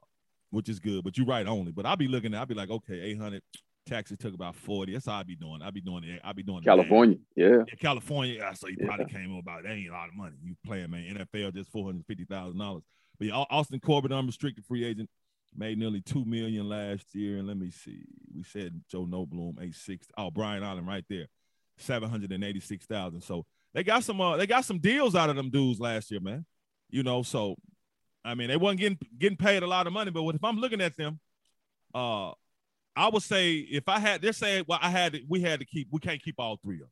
which 0.50 0.70
is 0.70 0.80
good. 0.80 1.04
But 1.04 1.18
you're 1.18 1.28
right, 1.28 1.48
only. 1.48 1.72
But 1.72 1.86
I'll 1.86 1.98
be 1.98 2.08
looking, 2.08 2.34
at, 2.34 2.40
I'll 2.40 2.46
be 2.46 2.56
like, 2.56 2.70
okay, 2.70 3.00
eight 3.00 3.20
hundred 3.20 3.44
Taxes 3.86 4.18
took 4.20 4.34
about 4.34 4.56
40. 4.56 4.94
That's 4.94 5.06
how 5.06 5.18
I 5.18 5.24
be 5.24 5.36
doing. 5.36 5.62
I 5.62 5.72
be 5.72 5.82
doing 5.82 6.04
it. 6.04 6.22
I 6.24 6.34
be 6.34 6.44
doing 6.44 6.64
California. 6.64 7.18
Yeah. 7.36 7.64
yeah. 7.68 7.76
California. 7.80 8.40
So 8.56 8.68
you 8.68 8.78
yeah. 8.80 8.88
probably 8.88 9.06
came 9.06 9.36
about 9.36 9.64
that 9.64 9.72
ain't 9.72 9.90
a 9.90 9.92
lot 9.92 10.10
of 10.10 10.16
money. 10.16 10.36
You 10.44 10.56
playing, 10.66 10.92
man. 10.92 11.28
NFL 11.34 11.54
just 11.54 11.72
four 11.72 11.86
hundred 11.86 12.06
fifty 12.06 12.26
thousand 12.26 12.60
dollars. 12.60 12.84
But 13.18 13.28
yeah, 13.28 13.44
Austin 13.50 13.80
Corbett, 13.80 14.12
unrestricted 14.12 14.66
free 14.66 14.84
agent, 14.84 15.10
made 15.56 15.78
nearly 15.78 16.02
two 16.02 16.26
million 16.26 16.70
last 16.70 17.14
year. 17.14 17.38
And 17.38 17.48
let 17.48 17.58
me 17.58 17.72
see. 17.72 18.04
We 18.34 18.44
said 18.44 18.82
Joe 18.90 19.06
Noteboom, 19.06 19.62
eight 19.62 19.76
six. 19.76 20.08
Oh, 20.18 20.32
Brian 20.32 20.64
Allen 20.64 20.86
right 20.86 21.06
there. 21.10 21.28
Seven 21.78 22.10
hundred 22.10 22.32
and 22.32 22.44
eighty-six 22.44 22.86
thousand. 22.86 23.22
So 23.22 23.46
they 23.74 23.84
got 23.84 24.04
some 24.04 24.22
uh, 24.22 24.38
they 24.38 24.46
got 24.48 24.66
some 24.66 24.80
deals 24.80 25.16
out 25.16 25.30
of 25.30 25.36
them 25.36 25.50
dudes 25.50 25.80
last 25.80 26.12
year, 26.12 26.20
man. 26.20 26.46
You 26.90 27.04
know, 27.04 27.24
so 27.24 27.56
I 28.24 28.36
mean 28.36 28.50
they 28.50 28.58
wasn't 28.58 28.80
getting 28.80 29.00
getting 29.18 29.38
paid 29.38 29.64
a 29.64 29.68
lot 29.68 29.88
of 29.88 29.94
money, 29.94 30.12
but 30.12 30.24
if 30.36 30.44
I'm 30.44 30.58
looking 30.58 30.82
at 30.82 30.96
them, 30.96 31.20
uh 31.94 32.32
I 32.96 33.10
would 33.10 33.24
say 33.24 33.56
if 33.56 33.88
I 33.88 34.00
had, 34.00 34.22
they're 34.22 34.34
saying, 34.34 34.66
well, 34.68 34.80
I 34.82 34.90
had, 34.90 35.14
to, 35.14 35.22
we 35.28 35.42
had 35.42 35.60
to 35.60 35.66
keep, 35.66 35.88
we 35.92 36.00
can't 36.00 36.22
keep 36.22 36.36
all 36.40 36.60
three 36.64 36.76
of 36.76 36.82
them. 36.82 36.90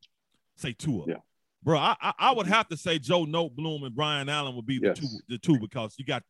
Say 0.56 0.74
two 0.74 1.02
of 1.02 1.06
them. 1.08 1.16
Yeah. 1.16 1.22
Bro, 1.62 1.80
I, 1.80 1.96
I, 2.02 2.14
I 2.20 2.32
would 2.32 2.48
have 2.48 2.70
to 2.70 2.78
say 2.78 3.00
Joe 3.00 3.26
Noteboom 3.26 3.86
and 3.86 3.94
Brian 3.96 4.30
Allen 4.30 4.56
would 4.56 4.66
be 4.66 4.80
the 4.80 4.88
yes. 4.88 5.00
two, 5.00 5.08
the 5.28 5.38
two 5.38 5.60
because 5.60 5.96
you 5.98 6.06
got 6.06 6.24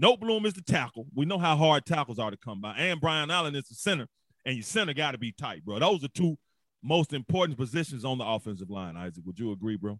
Noteboom 0.00 0.44
is 0.44 0.54
the 0.54 0.62
tackle. 0.62 1.06
We 1.14 1.24
know 1.24 1.38
how 1.38 1.56
hard 1.56 1.86
tackles 1.86 2.18
are 2.18 2.30
to 2.30 2.36
come 2.36 2.60
by. 2.60 2.74
And 2.76 3.00
Brian 3.00 3.30
Allen 3.30 3.54
is 3.54 3.68
the 3.68 3.74
center, 3.74 4.06
and 4.44 4.56
your 4.56 4.62
center 4.62 4.92
got 4.92 5.12
to 5.12 5.18
be 5.18 5.32
tight, 5.32 5.64
bro. 5.64 5.78
Those 5.78 6.04
are 6.04 6.08
two 6.08 6.36
most 6.82 7.12
important 7.12 7.58
positions 7.58 8.04
on 8.04 8.18
the 8.18 8.24
offensive 8.24 8.70
line, 8.70 8.96
Isaac. 8.96 9.24
Would 9.26 9.38
you 9.38 9.52
agree, 9.52 9.76
bro? 9.76 9.98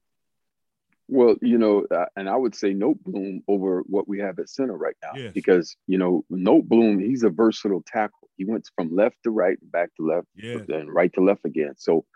Well, 1.09 1.35
you 1.43 1.59
know, 1.59 1.87
uh, 1.91 2.07
and 2.17 2.29
I 2.29 2.37
would 2.37 2.55
say 2.55 2.73
Noteboom 2.73 3.43
over 3.49 3.83
what 3.87 4.07
we 4.07 4.21
have 4.21 4.39
at 4.39 4.49
center 4.49 4.77
right 4.77 4.95
now 5.03 5.11
Yes. 5.17 5.33
because 5.33 5.77
you 5.87 5.99
know 5.99 6.25
Noteboom, 6.31 7.03
he's 7.03 7.25
a 7.25 7.31
versatile 7.31 7.83
tackle. 7.85 8.20
He 8.41 8.47
went 8.47 8.67
from 8.75 8.89
left 8.97 9.17
to 9.25 9.31
right, 9.31 9.59
back 9.71 9.91
to 9.97 10.07
left, 10.07 10.27
Yeah. 10.35 10.65
then 10.67 10.89
right 10.89 11.13
to 11.13 11.21
left 11.21 11.45
again. 11.45 11.75
So, 11.77 12.07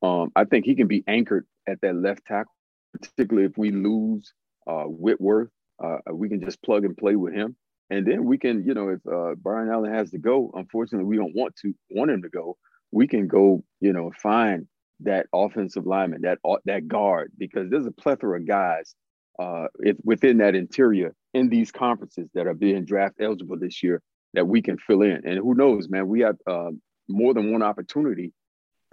um, 0.00 0.32
I 0.34 0.44
think 0.44 0.64
he 0.64 0.74
can 0.74 0.86
be 0.86 1.04
anchored 1.06 1.46
at 1.68 1.78
that 1.82 1.94
left 1.94 2.24
tackle, 2.24 2.54
particularly 2.94 3.46
if 3.46 3.58
we 3.58 3.70
lose 3.70 4.32
uh, 4.66 4.84
Whitworth. 4.84 5.50
Uh, 5.78 5.98
we 6.10 6.30
can 6.30 6.40
just 6.40 6.62
plug 6.62 6.86
and 6.86 6.96
play 6.96 7.16
with 7.16 7.34
him, 7.34 7.54
and 7.90 8.06
then 8.06 8.24
we 8.24 8.38
can, 8.38 8.64
you 8.66 8.72
know, 8.72 8.88
if 8.88 9.06
uh, 9.06 9.34
Brian 9.34 9.68
Allen 9.68 9.92
has 9.92 10.10
to 10.12 10.18
go, 10.18 10.50
unfortunately, 10.54 11.04
we 11.04 11.18
don't 11.18 11.34
want 11.34 11.54
to 11.56 11.74
want 11.90 12.10
him 12.10 12.22
to 12.22 12.30
go. 12.30 12.56
We 12.90 13.06
can 13.06 13.28
go, 13.28 13.62
you 13.80 13.92
know, 13.92 14.10
find 14.22 14.66
that 15.00 15.26
offensive 15.34 15.84
lineman, 15.84 16.22
that 16.22 16.38
that 16.64 16.88
guard, 16.88 17.30
because 17.36 17.68
there's 17.68 17.84
a 17.84 17.90
plethora 17.90 18.40
of 18.40 18.46
guys 18.46 18.94
uh, 19.38 19.66
if, 19.80 19.98
within 20.02 20.38
that 20.38 20.54
interior 20.54 21.14
in 21.34 21.50
these 21.50 21.70
conferences 21.70 22.30
that 22.32 22.46
are 22.46 22.54
being 22.54 22.86
draft 22.86 23.16
eligible 23.20 23.58
this 23.58 23.82
year 23.82 24.00
that 24.34 24.46
we 24.46 24.62
can 24.62 24.76
fill 24.78 25.02
in. 25.02 25.22
And 25.24 25.38
who 25.38 25.54
knows, 25.54 25.88
man, 25.88 26.08
we 26.08 26.20
have 26.20 26.36
uh, 26.46 26.70
more 27.08 27.34
than 27.34 27.52
one 27.52 27.62
opportunity 27.62 28.32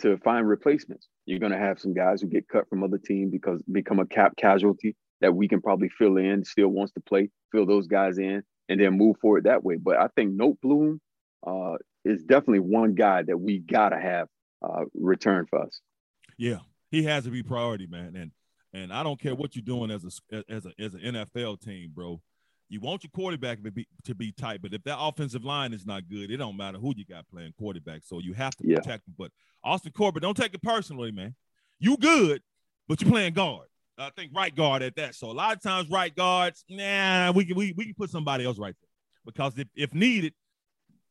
to 0.01 0.17
find 0.17 0.47
replacements. 0.47 1.07
You're 1.25 1.39
going 1.39 1.51
to 1.51 1.57
have 1.57 1.79
some 1.79 1.93
guys 1.93 2.21
who 2.21 2.27
get 2.27 2.47
cut 2.47 2.69
from 2.69 2.83
other 2.83 2.97
teams 2.97 3.31
because 3.31 3.61
become 3.63 3.99
a 3.99 4.05
cap 4.05 4.35
casualty 4.37 4.95
that 5.19 5.35
we 5.35 5.47
can 5.47 5.61
probably 5.61 5.89
fill 5.89 6.17
in, 6.17 6.43
still 6.43 6.69
wants 6.69 6.93
to 6.93 7.01
play, 7.01 7.29
fill 7.51 7.65
those 7.65 7.87
guys 7.87 8.17
in, 8.17 8.43
and 8.69 8.79
then 8.79 8.97
move 8.97 9.17
forward 9.21 9.43
that 9.43 9.63
way. 9.63 9.75
But 9.75 9.97
I 9.97 10.07
think 10.15 10.33
Noteboom 10.33 10.99
uh, 11.45 11.77
is 12.03 12.23
definitely 12.23 12.59
one 12.59 12.95
guy 12.95 13.23
that 13.23 13.37
we 13.37 13.59
got 13.59 13.89
to 13.89 13.99
have 13.99 14.27
uh, 14.61 14.85
return 14.93 15.45
for 15.47 15.61
us. 15.61 15.79
Yeah, 16.37 16.59
he 16.89 17.03
has 17.03 17.25
to 17.25 17.29
be 17.29 17.43
priority, 17.43 17.87
man. 17.87 18.15
And 18.15 18.31
and 18.73 18.93
I 18.93 19.03
don't 19.03 19.19
care 19.19 19.35
what 19.35 19.55
you're 19.55 19.63
doing 19.63 19.91
as 19.91 20.21
a 20.31 20.43
as 20.49 20.65
a 20.65 20.71
as 20.79 20.93
an 20.93 21.01
NFL 21.01 21.61
team, 21.61 21.91
bro. 21.93 22.21
You 22.71 22.79
want 22.79 23.03
your 23.03 23.11
quarterback 23.13 23.61
to 23.63 23.69
be 23.71 23.85
to 24.05 24.15
be 24.15 24.31
tight, 24.31 24.61
but 24.61 24.73
if 24.73 24.81
that 24.85 24.97
offensive 24.97 25.43
line 25.43 25.73
is 25.73 25.85
not 25.85 26.07
good, 26.09 26.31
it 26.31 26.37
don't 26.37 26.55
matter 26.55 26.77
who 26.77 26.93
you 26.95 27.03
got 27.05 27.27
playing 27.27 27.51
quarterback. 27.59 28.03
So 28.05 28.19
you 28.19 28.31
have 28.31 28.55
to 28.55 28.67
Yeah. 28.67 28.77
protect 28.77 29.09
him. 29.09 29.15
But 29.17 29.33
Austin 29.61 29.91
Corbett, 29.91 30.23
don't 30.23 30.37
take 30.37 30.53
it 30.53 30.61
personally, 30.63 31.11
man. 31.11 31.35
You 31.79 31.97
good, 31.97 32.41
but 32.87 33.01
you're 33.01 33.11
playing 33.11 33.33
guard. 33.33 33.67
I 33.97 34.09
think 34.11 34.31
right 34.33 34.55
guard 34.55 34.83
at 34.83 34.95
that. 34.95 35.15
So 35.15 35.29
a 35.29 35.33
lot 35.33 35.53
of 35.53 35.61
times 35.61 35.89
right 35.89 36.15
guards, 36.15 36.63
nah, 36.69 37.33
we 37.33 37.43
can 37.43 37.57
we, 37.57 37.73
we 37.73 37.83
can 37.83 37.93
put 37.93 38.09
somebody 38.09 38.45
else 38.45 38.57
right 38.57 38.73
there. 38.81 38.89
Because 39.25 39.57
if, 39.59 39.67
if 39.75 39.93
needed, 39.93 40.33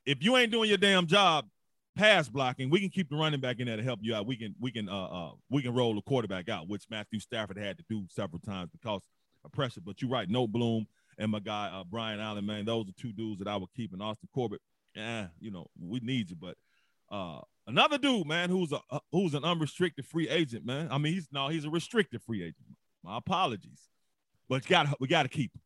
if 0.06 0.24
you 0.24 0.38
ain't 0.38 0.50
doing 0.50 0.70
your 0.70 0.78
damn 0.78 1.06
job, 1.06 1.46
pass 1.94 2.26
blocking, 2.26 2.70
we 2.70 2.80
can 2.80 2.88
keep 2.88 3.10
the 3.10 3.16
running 3.16 3.38
back 3.40 3.60
in 3.60 3.66
there 3.66 3.76
to 3.76 3.82
help 3.82 3.98
you 4.02 4.14
out. 4.14 4.26
We 4.26 4.36
can 4.36 4.54
we 4.58 4.72
can 4.72 4.88
uh 4.88 5.04
uh 5.04 5.32
we 5.50 5.60
can 5.60 5.74
roll 5.74 5.94
the 5.94 6.00
quarterback 6.00 6.48
out, 6.48 6.68
which 6.68 6.84
Matthew 6.88 7.20
Stafford 7.20 7.58
had 7.58 7.76
to 7.76 7.84
do 7.86 8.06
several 8.08 8.40
times 8.40 8.70
because 8.72 9.02
of 9.44 9.52
pressure. 9.52 9.82
But 9.84 10.00
you're 10.00 10.10
right, 10.10 10.26
Noteboom 10.26 10.86
and 11.20 11.30
my 11.30 11.38
guy 11.38 11.70
uh, 11.72 11.84
Brian 11.84 12.18
Allen, 12.18 12.44
man, 12.46 12.64
those 12.64 12.88
are 12.88 12.92
two 13.00 13.12
dudes 13.12 13.38
that 13.38 13.48
I 13.48 13.56
would 13.56 13.72
keep. 13.76 13.92
And 13.92 14.02
Austin 14.02 14.28
Corbett, 14.34 14.60
yeah, 14.96 15.28
you 15.38 15.52
know, 15.52 15.68
we 15.78 16.00
need 16.00 16.30
you, 16.30 16.36
but 16.36 16.56
uh 17.12 17.40
another 17.66 17.98
dude, 17.98 18.26
man, 18.26 18.50
who's 18.50 18.72
a 18.72 18.80
uh, 18.90 18.98
who's 19.12 19.34
an 19.34 19.44
unrestricted 19.44 20.06
free 20.06 20.28
agent, 20.28 20.64
man. 20.64 20.88
I 20.90 20.98
mean, 20.98 21.12
he's 21.14 21.28
no, 21.30 21.48
he's 21.48 21.64
a 21.64 21.70
restricted 21.70 22.22
free 22.22 22.42
agent. 22.42 22.76
My 23.04 23.18
apologies, 23.18 23.88
but 24.48 24.66
got 24.66 25.00
we 25.00 25.06
got 25.06 25.22
to 25.22 25.28
keep 25.28 25.54
him. 25.54 25.60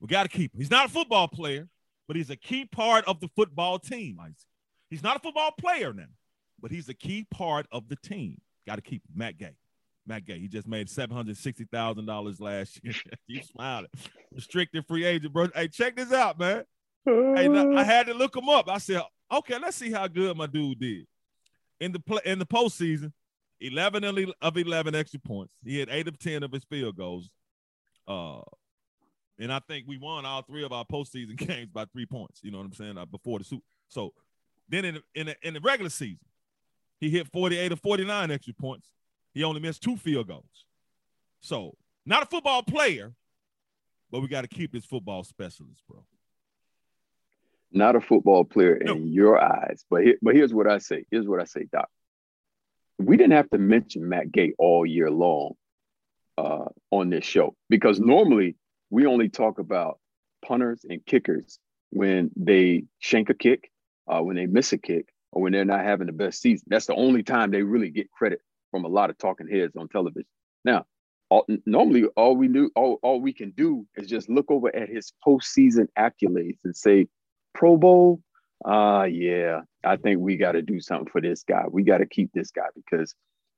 We 0.00 0.08
got 0.08 0.24
to 0.24 0.28
keep 0.28 0.54
him. 0.54 0.60
He's 0.60 0.70
not 0.70 0.86
a 0.86 0.88
football 0.88 1.28
player, 1.28 1.68
but 2.06 2.16
he's 2.16 2.30
a 2.30 2.36
key 2.36 2.66
part 2.66 3.04
of 3.06 3.20
the 3.20 3.28
football 3.34 3.78
team. 3.78 4.18
Isaac. 4.20 4.36
He's 4.90 5.02
not 5.02 5.16
a 5.16 5.18
football 5.20 5.52
player 5.58 5.92
now, 5.92 6.04
but 6.60 6.70
he's 6.70 6.88
a 6.88 6.94
key 6.94 7.26
part 7.30 7.66
of 7.72 7.88
the 7.88 7.96
team. 7.96 8.40
Got 8.66 8.76
to 8.76 8.82
keep 8.82 9.02
him. 9.04 9.12
Matt 9.16 9.38
Gay. 9.38 9.56
Matt 10.06 10.24
Gay. 10.24 10.38
He 10.38 10.48
just 10.48 10.66
made 10.66 10.88
seven 10.88 11.16
hundred 11.16 11.36
sixty 11.36 11.64
thousand 11.64 12.06
dollars 12.06 12.40
last 12.40 12.80
year. 12.82 12.94
you 13.26 13.42
smiling. 13.42 13.88
Restricted 14.32 14.86
free 14.86 15.04
agent, 15.04 15.32
bro. 15.32 15.48
Hey, 15.54 15.68
check 15.68 15.96
this 15.96 16.12
out, 16.12 16.38
man. 16.38 16.64
Hey, 17.04 17.48
I 17.48 17.84
had 17.84 18.06
to 18.06 18.14
look 18.14 18.36
him 18.36 18.48
up. 18.48 18.68
I 18.68 18.78
said, 18.78 19.00
okay, 19.32 19.58
let's 19.58 19.76
see 19.76 19.92
how 19.92 20.08
good 20.08 20.36
my 20.36 20.46
dude 20.46 20.80
did 20.80 21.06
in 21.80 21.92
the 21.92 22.00
play 22.00 22.20
in 22.24 22.38
the 22.38 22.46
postseason. 22.46 23.12
Eleven 23.60 24.04
of 24.42 24.56
eleven 24.56 24.94
extra 24.94 25.20
points. 25.20 25.54
He 25.64 25.78
had 25.78 25.88
eight 25.90 26.08
of 26.08 26.18
ten 26.18 26.42
of 26.42 26.52
his 26.52 26.64
field 26.64 26.96
goals. 26.96 27.30
Uh, 28.06 28.40
and 29.38 29.52
I 29.52 29.60
think 29.60 29.86
we 29.86 29.98
won 29.98 30.24
all 30.24 30.42
three 30.42 30.64
of 30.64 30.72
our 30.72 30.84
postseason 30.84 31.36
games 31.36 31.70
by 31.72 31.84
three 31.86 32.06
points. 32.06 32.40
You 32.42 32.50
know 32.50 32.58
what 32.58 32.66
I'm 32.66 32.72
saying? 32.74 32.98
Uh, 32.98 33.06
before 33.06 33.38
the 33.38 33.44
suit. 33.44 33.62
So 33.88 34.12
then 34.68 34.84
in 34.84 34.94
the, 34.94 35.02
in 35.14 35.26
the, 35.26 35.36
in 35.42 35.54
the 35.54 35.60
regular 35.60 35.90
season, 35.90 36.18
he 36.98 37.10
hit 37.10 37.28
48 37.28 37.72
or 37.72 37.76
49 37.76 38.30
extra 38.30 38.54
points. 38.54 38.88
He 39.36 39.44
only 39.44 39.60
missed 39.60 39.82
two 39.82 39.98
field 39.98 40.28
goals. 40.28 40.64
So 41.42 41.76
not 42.06 42.22
a 42.22 42.26
football 42.26 42.62
player, 42.62 43.12
but 44.10 44.20
we 44.20 44.28
got 44.28 44.40
to 44.40 44.48
keep 44.48 44.72
this 44.72 44.86
football 44.86 45.24
specialist, 45.24 45.82
bro. 45.86 46.02
Not 47.70 47.96
a 47.96 48.00
football 48.00 48.44
player 48.46 48.80
No. 48.82 48.94
in 48.94 49.08
your 49.08 49.38
eyes, 49.38 49.84
but 49.90 50.04
here, 50.04 50.16
but 50.22 50.34
here's 50.34 50.54
what 50.54 50.66
I 50.66 50.78
say. 50.78 51.04
Here's 51.10 51.28
what 51.28 51.38
I 51.38 51.44
say, 51.44 51.66
Doc. 51.70 51.90
We 52.98 53.18
didn't 53.18 53.34
have 53.34 53.50
to 53.50 53.58
mention 53.58 54.08
Matt 54.08 54.32
Gay 54.32 54.54
all 54.56 54.86
year 54.86 55.10
long 55.10 55.52
uh, 56.38 56.70
on 56.90 57.10
this 57.10 57.26
show 57.26 57.54
because 57.68 58.00
normally 58.00 58.56
we 58.88 59.04
only 59.04 59.28
talk 59.28 59.58
about 59.58 59.98
punters 60.46 60.86
and 60.88 61.04
kickers 61.04 61.58
when 61.90 62.30
they 62.36 62.84
shank 63.00 63.28
a 63.28 63.34
kick, 63.34 63.70
uh, 64.08 64.20
when 64.22 64.36
they 64.36 64.46
miss 64.46 64.72
a 64.72 64.78
kick, 64.78 65.10
or 65.30 65.42
when 65.42 65.52
they're 65.52 65.66
not 65.66 65.84
having 65.84 66.06
the 66.06 66.14
best 66.14 66.40
season. 66.40 66.64
That's 66.70 66.86
the 66.86 66.94
only 66.94 67.22
time 67.22 67.50
they 67.50 67.60
really 67.60 67.90
get 67.90 68.10
credit 68.10 68.40
from 68.70 68.84
a 68.84 68.88
lot 68.88 69.10
of 69.10 69.18
talking 69.18 69.48
heads 69.48 69.76
on 69.76 69.88
television. 69.88 70.26
Now, 70.64 70.86
all, 71.28 71.46
normally 71.66 72.04
all 72.16 72.36
we 72.36 72.48
knew, 72.48 72.70
all, 72.76 72.98
all 73.02 73.20
we 73.20 73.32
can 73.32 73.50
do 73.50 73.86
is 73.96 74.08
just 74.08 74.28
look 74.28 74.50
over 74.50 74.74
at 74.74 74.88
his 74.88 75.12
postseason 75.26 75.88
accolades 75.98 76.58
and 76.64 76.76
say, 76.76 77.08
Pro 77.54 77.76
Bowl, 77.76 78.20
uh 78.64 79.06
yeah, 79.10 79.62
I 79.84 79.96
think 79.96 80.20
we 80.20 80.36
got 80.36 80.52
to 80.52 80.62
do 80.62 80.80
something 80.80 81.10
for 81.10 81.20
this 81.20 81.42
guy. 81.42 81.64
We 81.70 81.82
got 81.82 81.98
to 81.98 82.06
keep 82.06 82.32
this 82.32 82.50
guy 82.50 82.66
because 82.74 83.14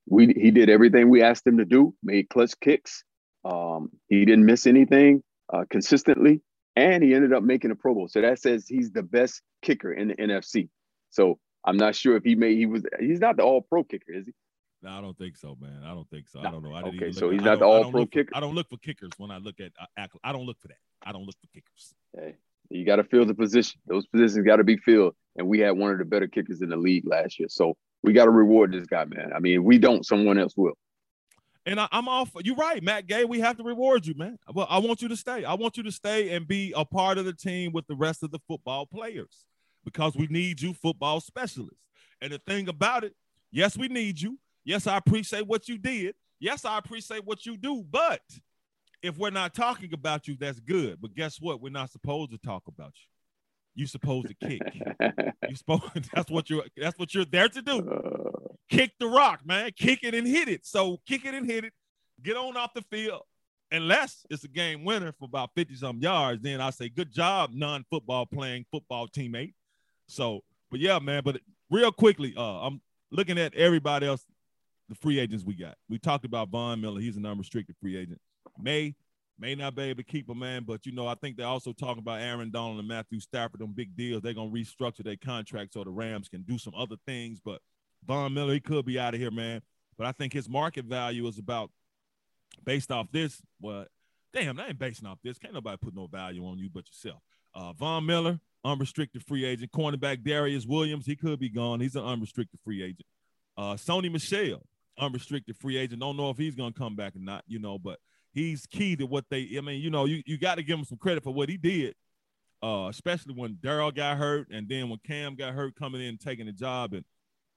we 0.08 0.26
he 0.34 0.50
did 0.50 0.70
everything 0.70 1.08
we 1.08 1.22
asked 1.22 1.46
him 1.46 1.58
to 1.58 1.64
do, 1.64 1.94
made 2.02 2.28
clutch 2.28 2.58
kicks. 2.60 3.04
Um, 3.44 3.90
he 4.08 4.24
didn't 4.24 4.44
miss 4.44 4.66
anything 4.66 5.22
uh, 5.52 5.64
consistently, 5.70 6.42
and 6.76 7.02
he 7.02 7.14
ended 7.14 7.32
up 7.32 7.42
making 7.42 7.70
a 7.70 7.74
Pro 7.74 7.94
Bowl. 7.94 8.08
So 8.08 8.20
that 8.20 8.40
says 8.40 8.66
he's 8.66 8.90
the 8.90 9.02
best 9.02 9.42
kicker 9.62 9.92
in 9.92 10.08
the 10.08 10.14
NFC. 10.16 10.68
So 11.10 11.38
I'm 11.64 11.76
not 11.76 11.94
sure 11.94 12.16
if 12.16 12.24
he 12.24 12.34
made 12.34 12.56
he 12.56 12.66
was 12.66 12.82
he's 12.98 13.20
not 13.20 13.36
the 13.36 13.42
All 13.42 13.62
Pro 13.62 13.84
kicker, 13.84 14.12
is 14.12 14.26
he? 14.26 14.32
No, 14.82 14.90
I 14.90 15.00
don't 15.00 15.16
think 15.18 15.36
so, 15.36 15.56
man. 15.60 15.82
I 15.84 15.88
don't 15.92 16.08
think 16.08 16.28
so. 16.28 16.38
I 16.40 16.50
don't 16.50 16.62
know. 16.62 16.72
I 16.74 16.82
didn't 16.82 17.02
Okay, 17.02 17.12
so 17.12 17.30
he's 17.30 17.40
I 17.42 17.44
not 17.46 17.50
don't- 17.58 17.60
the 17.60 17.66
all-pro 17.66 18.00
look 18.00 18.08
for- 18.12 18.12
kicker? 18.12 18.36
I 18.36 18.40
don't 18.40 18.54
look 18.54 18.68
for 18.68 18.76
kickers 18.78 19.10
when 19.18 19.30
I 19.30 19.38
look 19.38 19.58
at. 19.60 19.72
uh, 19.80 20.06
I 20.22 20.32
don't 20.32 20.46
look 20.46 20.58
for 20.60 20.68
that. 20.68 20.78
I 21.02 21.12
don't 21.12 21.24
look 21.24 21.34
for 21.40 21.48
kickers. 21.48 21.94
Hey, 22.16 22.36
you 22.70 22.84
got 22.84 22.96
to 22.96 23.04
fill 23.04 23.24
the 23.26 23.34
position. 23.34 23.80
Those 23.86 24.06
positions 24.06 24.46
got 24.46 24.56
to 24.56 24.64
be 24.64 24.76
filled. 24.76 25.14
And 25.36 25.48
we 25.48 25.58
had 25.60 25.72
one 25.72 25.90
of 25.92 25.98
the 25.98 26.04
better 26.04 26.28
kickers 26.28 26.62
in 26.62 26.68
the 26.68 26.76
league 26.76 27.06
last 27.06 27.38
year. 27.40 27.48
So 27.48 27.76
we 28.02 28.12
got 28.12 28.26
to 28.26 28.30
reward 28.30 28.72
this 28.72 28.86
guy, 28.86 29.04
man. 29.04 29.32
I 29.34 29.40
mean, 29.40 29.58
if 29.60 29.64
we 29.64 29.78
don't, 29.78 30.06
someone 30.06 30.38
else 30.38 30.54
will. 30.56 30.74
And 31.66 31.80
I, 31.80 31.88
I'm 31.92 32.08
off. 32.08 32.30
You're 32.44 32.56
right, 32.56 32.82
Matt 32.82 33.06
Gay. 33.06 33.24
We 33.24 33.40
have 33.40 33.56
to 33.58 33.62
reward 33.64 34.06
you, 34.06 34.14
man. 34.16 34.38
Well, 34.54 34.66
I 34.70 34.78
want 34.78 35.02
you 35.02 35.08
to 35.08 35.16
stay. 35.16 35.44
I 35.44 35.54
want 35.54 35.76
you 35.76 35.82
to 35.82 35.92
stay 35.92 36.30
and 36.34 36.46
be 36.46 36.72
a 36.76 36.84
part 36.84 37.18
of 37.18 37.24
the 37.24 37.32
team 37.32 37.72
with 37.72 37.86
the 37.88 37.96
rest 37.96 38.22
of 38.22 38.30
the 38.30 38.38
football 38.48 38.86
players 38.86 39.44
because 39.84 40.16
we 40.16 40.28
need 40.28 40.60
you, 40.62 40.72
football 40.72 41.20
specialists. 41.20 41.82
And 42.22 42.32
the 42.32 42.38
thing 42.38 42.68
about 42.68 43.04
it, 43.04 43.14
yes, 43.50 43.76
we 43.76 43.88
need 43.88 44.20
you. 44.20 44.38
Yes, 44.68 44.86
I 44.86 44.98
appreciate 44.98 45.46
what 45.46 45.66
you 45.66 45.78
did. 45.78 46.14
Yes, 46.38 46.66
I 46.66 46.76
appreciate 46.76 47.24
what 47.24 47.46
you 47.46 47.56
do. 47.56 47.82
But 47.90 48.20
if 49.02 49.16
we're 49.16 49.30
not 49.30 49.54
talking 49.54 49.94
about 49.94 50.28
you, 50.28 50.36
that's 50.38 50.60
good. 50.60 50.98
But 51.00 51.14
guess 51.14 51.40
what? 51.40 51.62
We're 51.62 51.72
not 51.72 51.90
supposed 51.90 52.32
to 52.32 52.38
talk 52.38 52.64
about 52.68 52.92
you. 52.94 53.08
You're 53.74 53.88
supposed 53.88 54.28
to 54.28 54.34
kick. 54.34 54.60
You 55.48 55.54
supposed 55.56 55.84
that's 56.14 56.30
what 56.30 56.50
you're 56.50 56.64
that's 56.76 56.98
what 56.98 57.14
you're 57.14 57.24
there 57.24 57.48
to 57.48 57.62
do 57.62 57.78
Uh, 57.78 58.48
kick 58.68 58.92
the 59.00 59.06
rock, 59.06 59.40
man. 59.46 59.70
Kick 59.74 60.00
it 60.02 60.14
and 60.14 60.26
hit 60.26 60.48
it. 60.48 60.66
So 60.66 61.00
kick 61.08 61.24
it 61.24 61.32
and 61.32 61.46
hit 61.46 61.64
it. 61.64 61.72
Get 62.22 62.36
on 62.36 62.54
off 62.58 62.74
the 62.74 62.82
field. 62.82 63.22
Unless 63.72 64.26
it's 64.28 64.44
a 64.44 64.48
game 64.48 64.84
winner 64.84 65.12
for 65.18 65.24
about 65.24 65.52
50 65.56 65.76
some 65.76 65.98
yards, 65.98 66.42
then 66.42 66.60
I 66.60 66.68
say, 66.68 66.90
good 66.90 67.10
job, 67.10 67.52
non 67.54 67.86
football 67.88 68.26
playing 68.26 68.66
football 68.70 69.08
teammate. 69.08 69.54
So, 70.08 70.42
but 70.70 70.78
yeah, 70.78 70.98
man. 70.98 71.22
But 71.24 71.40
real 71.70 71.90
quickly, 71.90 72.34
uh, 72.36 72.66
I'm 72.66 72.82
looking 73.10 73.38
at 73.38 73.54
everybody 73.54 74.06
else, 74.06 74.26
the 74.88 74.94
free 74.94 75.18
agents 75.18 75.44
we 75.44 75.54
got. 75.54 75.76
We 75.88 75.98
talked 75.98 76.24
about 76.24 76.48
Von 76.48 76.80
Miller. 76.80 77.00
He's 77.00 77.16
an 77.16 77.26
unrestricted 77.26 77.76
free 77.80 77.96
agent. 77.96 78.20
May, 78.58 78.94
may 79.38 79.54
not 79.54 79.74
be 79.74 79.82
able 79.82 79.98
to 79.98 80.04
keep 80.04 80.28
him, 80.28 80.38
man. 80.38 80.64
But 80.64 80.86
you 80.86 80.92
know, 80.92 81.06
I 81.06 81.14
think 81.14 81.36
they're 81.36 81.46
also 81.46 81.72
talking 81.72 82.00
about 82.00 82.20
Aaron 82.20 82.50
Donald 82.50 82.78
and 82.78 82.88
Matthew 82.88 83.20
Stafford, 83.20 83.60
them 83.60 83.72
big 83.72 83.96
deals. 83.96 84.22
They're 84.22 84.34
gonna 84.34 84.50
restructure 84.50 85.04
their 85.04 85.16
contract 85.16 85.74
so 85.74 85.84
the 85.84 85.90
Rams 85.90 86.28
can 86.28 86.42
do 86.42 86.58
some 86.58 86.74
other 86.76 86.96
things. 87.06 87.40
But 87.44 87.60
Von 88.06 88.34
Miller, 88.34 88.54
he 88.54 88.60
could 88.60 88.84
be 88.84 88.98
out 88.98 89.14
of 89.14 89.20
here, 89.20 89.30
man. 89.30 89.62
But 89.96 90.06
I 90.06 90.12
think 90.12 90.32
his 90.32 90.48
market 90.48 90.84
value 90.84 91.26
is 91.26 91.38
about 91.38 91.70
based 92.64 92.90
off 92.90 93.10
this. 93.12 93.42
Well, 93.60 93.86
damn, 94.32 94.58
I 94.58 94.68
ain't 94.68 94.78
basing 94.78 95.06
off 95.06 95.18
this. 95.22 95.38
Can't 95.38 95.54
nobody 95.54 95.76
put 95.76 95.94
no 95.94 96.06
value 96.06 96.46
on 96.46 96.58
you 96.58 96.70
but 96.72 96.86
yourself. 96.88 97.20
Uh, 97.54 97.72
Von 97.72 98.06
Miller, 98.06 98.38
unrestricted 98.64 99.24
free 99.24 99.44
agent. 99.44 99.72
Cornerback 99.72 100.22
Darius 100.22 100.66
Williams, 100.66 101.06
he 101.06 101.16
could 101.16 101.40
be 101.40 101.48
gone. 101.48 101.80
He's 101.80 101.96
an 101.96 102.04
unrestricted 102.04 102.60
free 102.64 102.82
agent. 102.82 103.06
Uh, 103.56 103.74
Sony 103.74 104.10
Michel, 104.10 104.62
unrestricted 104.98 105.56
free 105.56 105.76
agent. 105.76 106.00
Don't 106.00 106.16
know 106.16 106.30
if 106.30 106.36
he's 106.36 106.54
gonna 106.54 106.72
come 106.72 106.96
back 106.96 107.16
or 107.16 107.20
not, 107.20 107.44
you 107.46 107.58
know, 107.58 107.78
but 107.78 107.98
he's 108.32 108.66
key 108.66 108.96
to 108.96 109.06
what 109.06 109.24
they. 109.30 109.48
I 109.56 109.60
mean, 109.60 109.80
you 109.80 109.90
know, 109.90 110.04
you, 110.04 110.22
you 110.26 110.38
got 110.38 110.56
to 110.56 110.62
give 110.62 110.78
him 110.78 110.84
some 110.84 110.98
credit 110.98 111.24
for 111.24 111.32
what 111.32 111.48
he 111.48 111.56
did, 111.56 111.94
uh, 112.62 112.86
especially 112.88 113.34
when 113.34 113.58
Darrell 113.62 113.90
got 113.90 114.16
hurt 114.16 114.48
and 114.50 114.68
then 114.68 114.88
when 114.88 114.98
Cam 115.06 115.34
got 115.34 115.54
hurt 115.54 115.76
coming 115.76 116.00
in 116.00 116.18
taking 116.18 116.46
the 116.46 116.52
job 116.52 116.92
and 116.94 117.04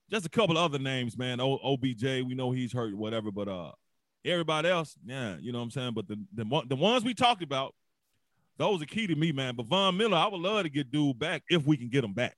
just 0.09 0.25
a 0.25 0.29
couple 0.29 0.57
other 0.57 0.79
names, 0.79 1.17
man. 1.17 1.39
O, 1.39 1.57
OBJ, 1.63 2.03
we 2.03 2.35
know 2.35 2.51
he's 2.51 2.73
hurt, 2.73 2.95
whatever, 2.95 3.31
but 3.31 3.47
uh, 3.47 3.71
everybody 4.25 4.67
else, 4.67 4.97
yeah, 5.05 5.37
you 5.39 5.51
know 5.51 5.59
what 5.59 5.65
I'm 5.65 5.71
saying. 5.71 5.93
But 5.93 6.07
the 6.07 6.19
the 6.33 6.61
the 6.67 6.75
ones 6.75 7.03
we 7.03 7.13
talked 7.13 7.43
about, 7.43 7.73
those 8.57 8.81
are 8.81 8.85
key 8.85 9.07
to 9.07 9.15
me, 9.15 9.31
man. 9.31 9.55
But 9.55 9.67
Von 9.67 9.97
Miller, 9.97 10.17
I 10.17 10.27
would 10.27 10.41
love 10.41 10.63
to 10.63 10.69
get 10.69 10.91
dude 10.91 11.17
back 11.17 11.43
if 11.49 11.65
we 11.65 11.77
can 11.77 11.89
get 11.89 12.03
him 12.03 12.13
back. 12.13 12.35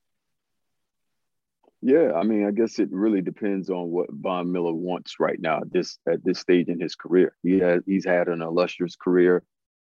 Yeah, 1.86 2.12
I 2.14 2.22
mean, 2.22 2.46
I 2.46 2.50
guess 2.50 2.78
it 2.78 2.88
really 2.90 3.20
depends 3.20 3.68
on 3.68 3.90
what 3.90 4.06
Von 4.10 4.50
Miller 4.50 4.72
wants 4.72 5.20
right 5.20 5.38
now 5.38 5.58
at 5.58 5.70
this 5.70 5.98
at 6.08 6.24
this 6.24 6.38
stage 6.38 6.68
in 6.68 6.80
his 6.80 6.94
career. 6.94 7.36
He 7.42 7.58
has 7.58 7.82
he's 7.84 8.06
had 8.06 8.28
an 8.28 8.40
illustrious 8.40 8.96
career. 8.96 9.42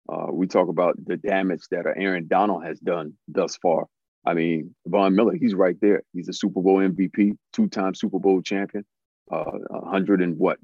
Uh, 0.08 0.28
we 0.30 0.46
talk 0.46 0.68
about 0.68 0.94
the 1.06 1.16
damage 1.16 1.62
that 1.72 1.86
Aaron 1.96 2.28
Donald 2.28 2.64
has 2.64 2.78
done 2.78 3.14
thus 3.26 3.56
far. 3.56 3.86
I 4.24 4.34
mean, 4.34 4.76
Von 4.86 5.16
Miller, 5.16 5.34
he's 5.34 5.56
right 5.56 5.74
there. 5.80 6.04
He's 6.12 6.28
a 6.28 6.32
Super 6.32 6.62
Bowl 6.62 6.76
MVP, 6.76 7.36
two-time 7.52 7.96
Super 7.96 8.20
Bowl 8.20 8.42
champion, 8.42 8.84
uh, 9.32 9.50
100 9.70 10.22
and 10.22 10.38
what, 10.38 10.58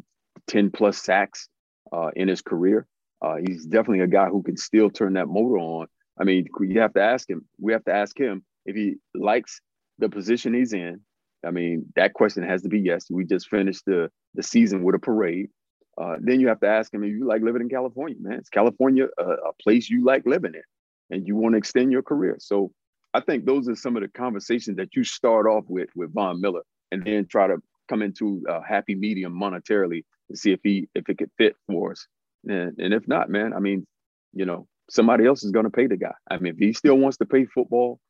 10 0.46 0.70
plus 0.70 1.02
sacks 1.02 1.48
uh, 1.92 2.10
in 2.14 2.28
his 2.28 2.42
career. 2.42 2.86
Uh, 3.20 3.38
he's 3.44 3.66
definitely 3.66 4.00
a 4.00 4.06
guy 4.06 4.26
who 4.26 4.44
can 4.44 4.56
still 4.56 4.88
turn 4.88 5.14
that 5.14 5.26
motor 5.26 5.58
on. 5.58 5.88
I 6.16 6.22
mean, 6.22 6.46
you 6.60 6.78
have 6.78 6.94
to 6.94 7.02
ask 7.02 7.28
him. 7.28 7.44
We 7.60 7.72
have 7.72 7.84
to 7.86 7.92
ask 7.92 8.16
him 8.16 8.44
if 8.66 8.76
he 8.76 8.98
likes 9.16 9.60
the 9.98 10.08
position 10.08 10.54
he's 10.54 10.72
in 10.72 11.00
I 11.46 11.50
mean, 11.50 11.86
that 11.96 12.14
question 12.14 12.42
has 12.42 12.62
to 12.62 12.68
be 12.68 12.80
yes. 12.80 13.10
We 13.10 13.24
just 13.24 13.48
finished 13.48 13.84
the 13.86 14.10
the 14.34 14.42
season 14.42 14.82
with 14.82 14.94
a 14.94 14.98
parade. 14.98 15.50
Uh, 15.96 16.16
then 16.20 16.40
you 16.40 16.48
have 16.48 16.60
to 16.60 16.68
ask 16.68 16.92
him 16.92 17.04
if 17.04 17.10
you 17.10 17.26
like 17.26 17.42
living 17.42 17.62
in 17.62 17.68
California, 17.68 18.16
man. 18.18 18.40
Is 18.40 18.48
California 18.48 19.06
a, 19.18 19.22
a 19.22 19.52
place 19.62 19.88
you 19.88 20.04
like 20.04 20.26
living 20.26 20.54
in, 20.54 20.62
and 21.10 21.26
you 21.26 21.36
want 21.36 21.54
to 21.54 21.58
extend 21.58 21.92
your 21.92 22.02
career? 22.02 22.36
So 22.40 22.72
I 23.12 23.20
think 23.20 23.44
those 23.44 23.68
are 23.68 23.76
some 23.76 23.96
of 23.96 24.02
the 24.02 24.08
conversations 24.08 24.76
that 24.78 24.96
you 24.96 25.04
start 25.04 25.46
off 25.46 25.64
with 25.68 25.88
with 25.94 26.12
Von 26.12 26.40
Miller, 26.40 26.62
and 26.90 27.04
then 27.04 27.26
try 27.26 27.46
to 27.46 27.58
come 27.88 28.02
into 28.02 28.42
a 28.48 28.62
happy 28.62 28.94
medium 28.94 29.38
monetarily 29.38 30.04
to 30.30 30.36
see 30.36 30.52
if 30.52 30.60
he 30.62 30.88
if 30.94 31.08
it 31.08 31.18
could 31.18 31.30
fit 31.38 31.54
for 31.68 31.92
us. 31.92 32.06
And, 32.46 32.76
and 32.78 32.92
if 32.92 33.06
not, 33.06 33.30
man, 33.30 33.52
I 33.54 33.60
mean, 33.60 33.86
you 34.32 34.44
know, 34.44 34.66
somebody 34.90 35.26
else 35.26 35.44
is 35.44 35.50
going 35.50 35.64
to 35.64 35.70
pay 35.70 35.86
the 35.86 35.96
guy. 35.96 36.14
I 36.30 36.38
mean, 36.38 36.54
if 36.54 36.58
he 36.58 36.72
still 36.72 36.96
wants 36.96 37.18
to 37.18 37.26
pay 37.26 37.44
football, 37.46 38.00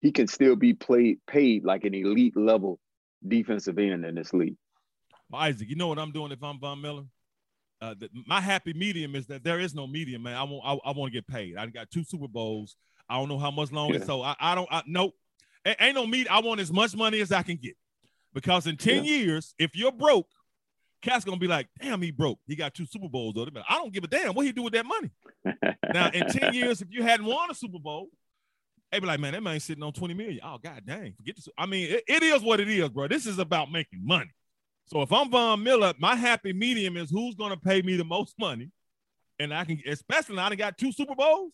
he 0.00 0.12
can 0.12 0.26
still 0.26 0.56
be 0.56 0.74
played 0.74 1.18
paid 1.26 1.64
like 1.64 1.84
an 1.84 1.94
elite 1.94 2.36
level 2.36 2.78
defensive 3.26 3.78
end 3.78 4.04
in 4.04 4.14
this 4.14 4.32
league. 4.32 4.56
Isaac, 5.34 5.68
you 5.68 5.76
know 5.76 5.88
what 5.88 5.98
I'm 5.98 6.12
doing 6.12 6.32
if 6.32 6.42
I'm 6.42 6.58
Von 6.58 6.80
Miller? 6.80 7.04
Uh, 7.80 7.94
the, 7.98 8.08
my 8.26 8.40
happy 8.40 8.72
medium 8.72 9.14
is 9.14 9.26
that 9.26 9.44
there 9.44 9.60
is 9.60 9.74
no 9.74 9.86
medium, 9.86 10.22
man. 10.22 10.36
I 10.36 10.42
want 10.42 10.62
I, 10.64 10.90
I 10.90 10.92
want 10.92 11.12
to 11.12 11.16
get 11.16 11.26
paid. 11.26 11.56
I 11.56 11.66
got 11.66 11.90
two 11.90 12.04
Super 12.04 12.28
Bowls. 12.28 12.76
I 13.08 13.18
don't 13.18 13.28
know 13.28 13.38
how 13.38 13.50
much 13.50 13.72
longer, 13.72 13.98
yeah. 13.98 14.04
so 14.04 14.22
I, 14.22 14.34
I 14.38 14.54
don't. 14.54 14.68
I, 14.70 14.82
nope, 14.86 15.14
ain't 15.64 15.94
no 15.94 16.06
meat. 16.06 16.28
I 16.30 16.40
want 16.40 16.60
as 16.60 16.72
much 16.72 16.94
money 16.96 17.20
as 17.20 17.32
I 17.32 17.42
can 17.42 17.56
get, 17.56 17.76
because 18.34 18.66
in 18.66 18.76
ten 18.76 19.04
yeah. 19.04 19.12
years, 19.12 19.54
if 19.58 19.76
you're 19.76 19.92
broke, 19.92 20.28
Cat's 21.02 21.24
gonna 21.24 21.38
be 21.38 21.46
like, 21.46 21.68
damn, 21.80 22.02
he 22.02 22.10
broke. 22.10 22.40
He 22.46 22.56
got 22.56 22.74
two 22.74 22.86
Super 22.86 23.08
Bowls 23.08 23.34
though. 23.34 23.46
I 23.68 23.76
don't 23.76 23.92
give 23.92 24.04
a 24.04 24.08
damn 24.08 24.34
what 24.34 24.44
he 24.44 24.52
do 24.52 24.62
with 24.62 24.72
that 24.72 24.86
money. 24.86 25.10
now, 25.94 26.10
in 26.10 26.26
ten 26.28 26.52
years, 26.52 26.82
if 26.82 26.88
you 26.90 27.02
hadn't 27.02 27.26
won 27.26 27.50
a 27.50 27.54
Super 27.54 27.78
Bowl, 27.78 28.08
they 28.90 29.00
be 29.00 29.06
like, 29.06 29.20
man, 29.20 29.32
that 29.32 29.42
man 29.42 29.60
sitting 29.60 29.82
on 29.82 29.92
20 29.92 30.14
million. 30.14 30.40
Oh, 30.42 30.58
god 30.62 30.82
dang. 30.86 31.12
Forget 31.14 31.36
this. 31.36 31.48
I 31.58 31.66
mean, 31.66 31.90
it, 31.90 32.04
it 32.08 32.22
is 32.22 32.42
what 32.42 32.60
it 32.60 32.68
is, 32.68 32.88
bro. 32.88 33.08
This 33.08 33.26
is 33.26 33.38
about 33.38 33.70
making 33.70 34.00
money. 34.04 34.30
So 34.86 35.02
if 35.02 35.12
I'm 35.12 35.30
Von 35.30 35.62
Miller, 35.62 35.92
my 35.98 36.14
happy 36.14 36.52
medium 36.52 36.96
is 36.96 37.10
who's 37.10 37.34
gonna 37.34 37.58
pay 37.58 37.82
me 37.82 37.96
the 37.96 38.04
most 38.04 38.34
money. 38.38 38.70
And 39.38 39.52
I 39.52 39.64
can, 39.64 39.80
especially 39.86 40.36
now 40.36 40.48
I 40.48 40.54
got 40.54 40.78
two 40.78 40.90
Super 40.90 41.14
Bowls. 41.14 41.52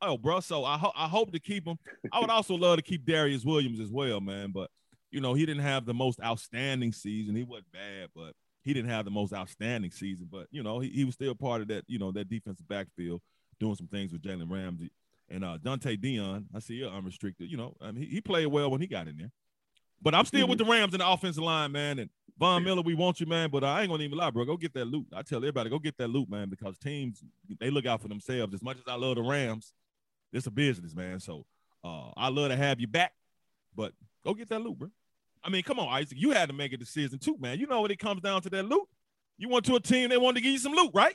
Oh, 0.00 0.16
bro. 0.16 0.40
So 0.40 0.64
I, 0.64 0.76
ho- 0.78 0.92
I 0.94 1.08
hope 1.08 1.32
to 1.32 1.40
keep 1.40 1.66
him. 1.66 1.78
I 2.12 2.20
would 2.20 2.30
also 2.30 2.54
love 2.54 2.76
to 2.76 2.82
keep 2.82 3.04
Darius 3.04 3.44
Williams 3.44 3.80
as 3.80 3.90
well, 3.90 4.20
man. 4.20 4.52
But 4.52 4.70
you 5.10 5.20
know, 5.20 5.34
he 5.34 5.46
didn't 5.46 5.62
have 5.62 5.86
the 5.86 5.94
most 5.94 6.20
outstanding 6.22 6.92
season. 6.92 7.34
He 7.34 7.44
wasn't 7.44 7.72
bad, 7.72 8.08
but 8.14 8.34
he 8.62 8.74
didn't 8.74 8.90
have 8.90 9.04
the 9.04 9.10
most 9.10 9.32
outstanding 9.32 9.90
season. 9.90 10.28
But 10.30 10.46
you 10.50 10.62
know, 10.62 10.80
he, 10.80 10.90
he 10.90 11.04
was 11.04 11.14
still 11.14 11.34
part 11.34 11.62
of 11.62 11.68
that, 11.68 11.84
you 11.86 11.98
know, 11.98 12.12
that 12.12 12.28
defensive 12.28 12.68
backfield, 12.68 13.20
doing 13.58 13.76
some 13.76 13.88
things 13.88 14.12
with 14.12 14.22
Jalen 14.22 14.50
Ramsey. 14.50 14.90
And 15.28 15.44
uh, 15.44 15.58
Dont'e 15.62 16.00
Deayon, 16.00 16.44
I 16.54 16.60
see 16.60 16.74
you're 16.74 16.90
unrestricted. 16.90 17.50
You 17.50 17.56
know, 17.56 17.76
I 17.80 17.90
mean, 17.90 18.04
he, 18.04 18.16
he 18.16 18.20
played 18.20 18.46
well 18.46 18.70
when 18.70 18.80
he 18.80 18.86
got 18.86 19.08
in 19.08 19.16
there. 19.16 19.32
But 20.00 20.14
I'm 20.14 20.24
still 20.24 20.42
mm-hmm. 20.42 20.50
with 20.50 20.58
the 20.58 20.64
Rams 20.64 20.94
in 20.94 21.00
the 21.00 21.08
offensive 21.08 21.42
line, 21.42 21.72
man. 21.72 21.98
And 21.98 22.10
Von 22.38 22.62
Miller, 22.62 22.82
we 22.82 22.94
want 22.94 23.18
you, 23.18 23.26
man. 23.26 23.50
But 23.50 23.64
I 23.64 23.80
ain't 23.80 23.90
gonna 23.90 24.02
even 24.04 24.18
lie, 24.18 24.30
bro. 24.30 24.44
Go 24.44 24.56
get 24.56 24.74
that 24.74 24.84
loot. 24.84 25.06
I 25.12 25.22
tell 25.22 25.38
everybody, 25.38 25.70
go 25.70 25.78
get 25.78 25.96
that 25.98 26.08
loot, 26.08 26.28
man, 26.28 26.48
because 26.48 26.78
teams 26.78 27.24
they 27.58 27.70
look 27.70 27.86
out 27.86 28.02
for 28.02 28.08
themselves. 28.08 28.54
As 28.54 28.62
much 28.62 28.76
as 28.76 28.84
I 28.86 28.94
love 28.94 29.16
the 29.16 29.22
Rams, 29.22 29.72
it's 30.32 30.46
a 30.46 30.50
business, 30.50 30.94
man. 30.94 31.18
So 31.18 31.46
uh, 31.82 32.10
I 32.16 32.28
love 32.28 32.50
to 32.50 32.56
have 32.56 32.78
you 32.78 32.86
back, 32.86 33.12
but 33.74 33.92
go 34.24 34.34
get 34.34 34.48
that 34.50 34.60
loot, 34.60 34.78
bro. 34.78 34.90
I 35.42 35.48
mean, 35.48 35.62
come 35.62 35.78
on, 35.78 35.88
Isaac. 35.88 36.18
You 36.20 36.32
had 36.32 36.48
to 36.48 36.54
make 36.54 36.72
a 36.72 36.76
decision 36.76 37.18
too, 37.18 37.36
man. 37.38 37.58
You 37.58 37.66
know 37.66 37.80
when 37.80 37.90
it 37.90 37.98
comes 37.98 38.20
down 38.20 38.42
to 38.42 38.50
that 38.50 38.64
loot. 38.64 38.86
You 39.38 39.48
went 39.48 39.66
to 39.66 39.76
a 39.76 39.80
team 39.80 40.08
they 40.08 40.16
wanted 40.16 40.36
to 40.36 40.40
give 40.40 40.52
you 40.52 40.58
some 40.58 40.72
loot, 40.72 40.90
right? 40.94 41.14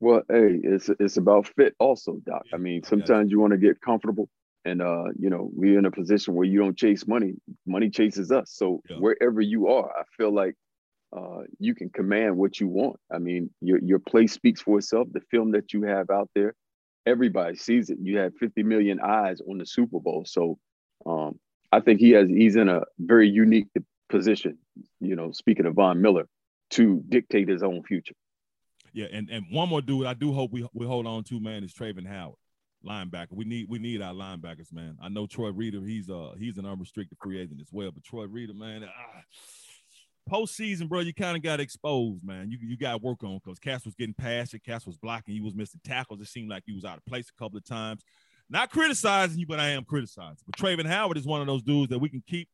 Well, 0.00 0.22
hey, 0.28 0.58
it's 0.62 0.90
it's 1.00 1.16
about 1.16 1.48
fit 1.56 1.74
also, 1.78 2.20
Doc. 2.26 2.42
I 2.52 2.56
mean, 2.56 2.82
sometimes 2.82 3.30
you 3.30 3.40
want 3.40 3.52
to 3.52 3.58
get 3.58 3.80
comfortable, 3.80 4.28
and 4.64 4.82
uh, 4.82 5.04
you 5.18 5.30
know, 5.30 5.50
we're 5.52 5.78
in 5.78 5.86
a 5.86 5.90
position 5.90 6.34
where 6.34 6.46
you 6.46 6.58
don't 6.58 6.76
chase 6.76 7.06
money; 7.06 7.34
money 7.66 7.90
chases 7.90 8.30
us. 8.30 8.50
So 8.52 8.82
yeah. 8.88 8.96
wherever 8.96 9.40
you 9.40 9.68
are, 9.68 9.88
I 9.88 10.02
feel 10.16 10.32
like 10.32 10.56
uh, 11.16 11.42
you 11.58 11.74
can 11.74 11.90
command 11.90 12.36
what 12.36 12.60
you 12.60 12.68
want. 12.68 12.96
I 13.12 13.18
mean, 13.18 13.50
your 13.60 13.78
your 13.78 13.98
play 13.98 14.26
speaks 14.26 14.60
for 14.60 14.78
itself. 14.78 15.08
The 15.12 15.22
film 15.30 15.52
that 15.52 15.72
you 15.72 15.84
have 15.84 16.10
out 16.10 16.28
there, 16.34 16.54
everybody 17.06 17.56
sees 17.56 17.90
it. 17.90 17.98
You 18.00 18.18
have 18.18 18.34
50 18.36 18.62
million 18.64 19.00
eyes 19.00 19.40
on 19.48 19.58
the 19.58 19.66
Super 19.66 20.00
Bowl, 20.00 20.24
so 20.26 20.58
um, 21.06 21.38
I 21.70 21.80
think 21.80 22.00
he 22.00 22.10
has 22.10 22.28
he's 22.28 22.56
in 22.56 22.68
a 22.68 22.82
very 22.98 23.28
unique 23.28 23.68
position. 24.08 24.58
You 25.00 25.14
know, 25.14 25.30
speaking 25.32 25.66
of 25.66 25.74
Von 25.74 26.02
Miller, 26.02 26.26
to 26.70 27.02
dictate 27.08 27.48
his 27.48 27.62
own 27.62 27.82
future. 27.84 28.14
Yeah, 28.94 29.06
and, 29.12 29.28
and 29.28 29.44
one 29.50 29.68
more 29.68 29.82
dude 29.82 30.06
I 30.06 30.14
do 30.14 30.32
hope 30.32 30.52
we, 30.52 30.66
we 30.72 30.86
hold 30.86 31.06
on 31.06 31.24
to, 31.24 31.40
man, 31.40 31.64
is 31.64 31.74
Travin 31.74 32.06
Howard, 32.06 32.36
linebacker. 32.86 33.32
We 33.32 33.44
need 33.44 33.66
we 33.68 33.80
need 33.80 34.00
our 34.00 34.14
linebackers, 34.14 34.72
man. 34.72 34.96
I 35.02 35.08
know 35.08 35.26
Troy 35.26 35.50
Reeder, 35.50 35.80
he's 35.84 36.08
uh 36.08 36.34
he's 36.38 36.58
an 36.58 36.64
unrestricted 36.64 37.18
free 37.20 37.40
agent 37.40 37.60
as 37.60 37.68
well, 37.72 37.90
but 37.90 38.04
Troy 38.04 38.26
Reeder, 38.26 38.54
man, 38.54 38.84
ah, 38.84 39.20
postseason, 40.30 40.88
bro, 40.88 41.00
you 41.00 41.12
kind 41.12 41.36
of 41.36 41.42
got 41.42 41.58
exposed, 41.58 42.24
man. 42.24 42.52
You 42.52 42.58
you 42.62 42.76
got 42.76 42.92
to 42.92 42.98
work 42.98 43.24
on 43.24 43.40
because 43.44 43.58
Cass 43.58 43.84
was 43.84 43.96
getting 43.96 44.14
past 44.14 44.54
it, 44.54 44.62
Cass 44.62 44.86
was 44.86 44.96
blocking, 44.96 45.34
he 45.34 45.40
was 45.40 45.56
missing 45.56 45.80
tackles. 45.84 46.20
It 46.20 46.28
seemed 46.28 46.48
like 46.48 46.62
he 46.64 46.72
was 46.72 46.84
out 46.84 46.98
of 46.98 47.04
place 47.04 47.28
a 47.28 47.42
couple 47.42 47.58
of 47.58 47.64
times. 47.64 48.00
Not 48.48 48.70
criticizing 48.70 49.40
you, 49.40 49.46
but 49.46 49.58
I 49.58 49.70
am 49.70 49.84
criticizing. 49.84 50.44
But 50.46 50.56
Travin 50.56 50.86
Howard 50.86 51.16
is 51.16 51.26
one 51.26 51.40
of 51.40 51.48
those 51.48 51.62
dudes 51.62 51.90
that 51.90 51.98
we 51.98 52.10
can 52.10 52.22
keep. 52.28 52.48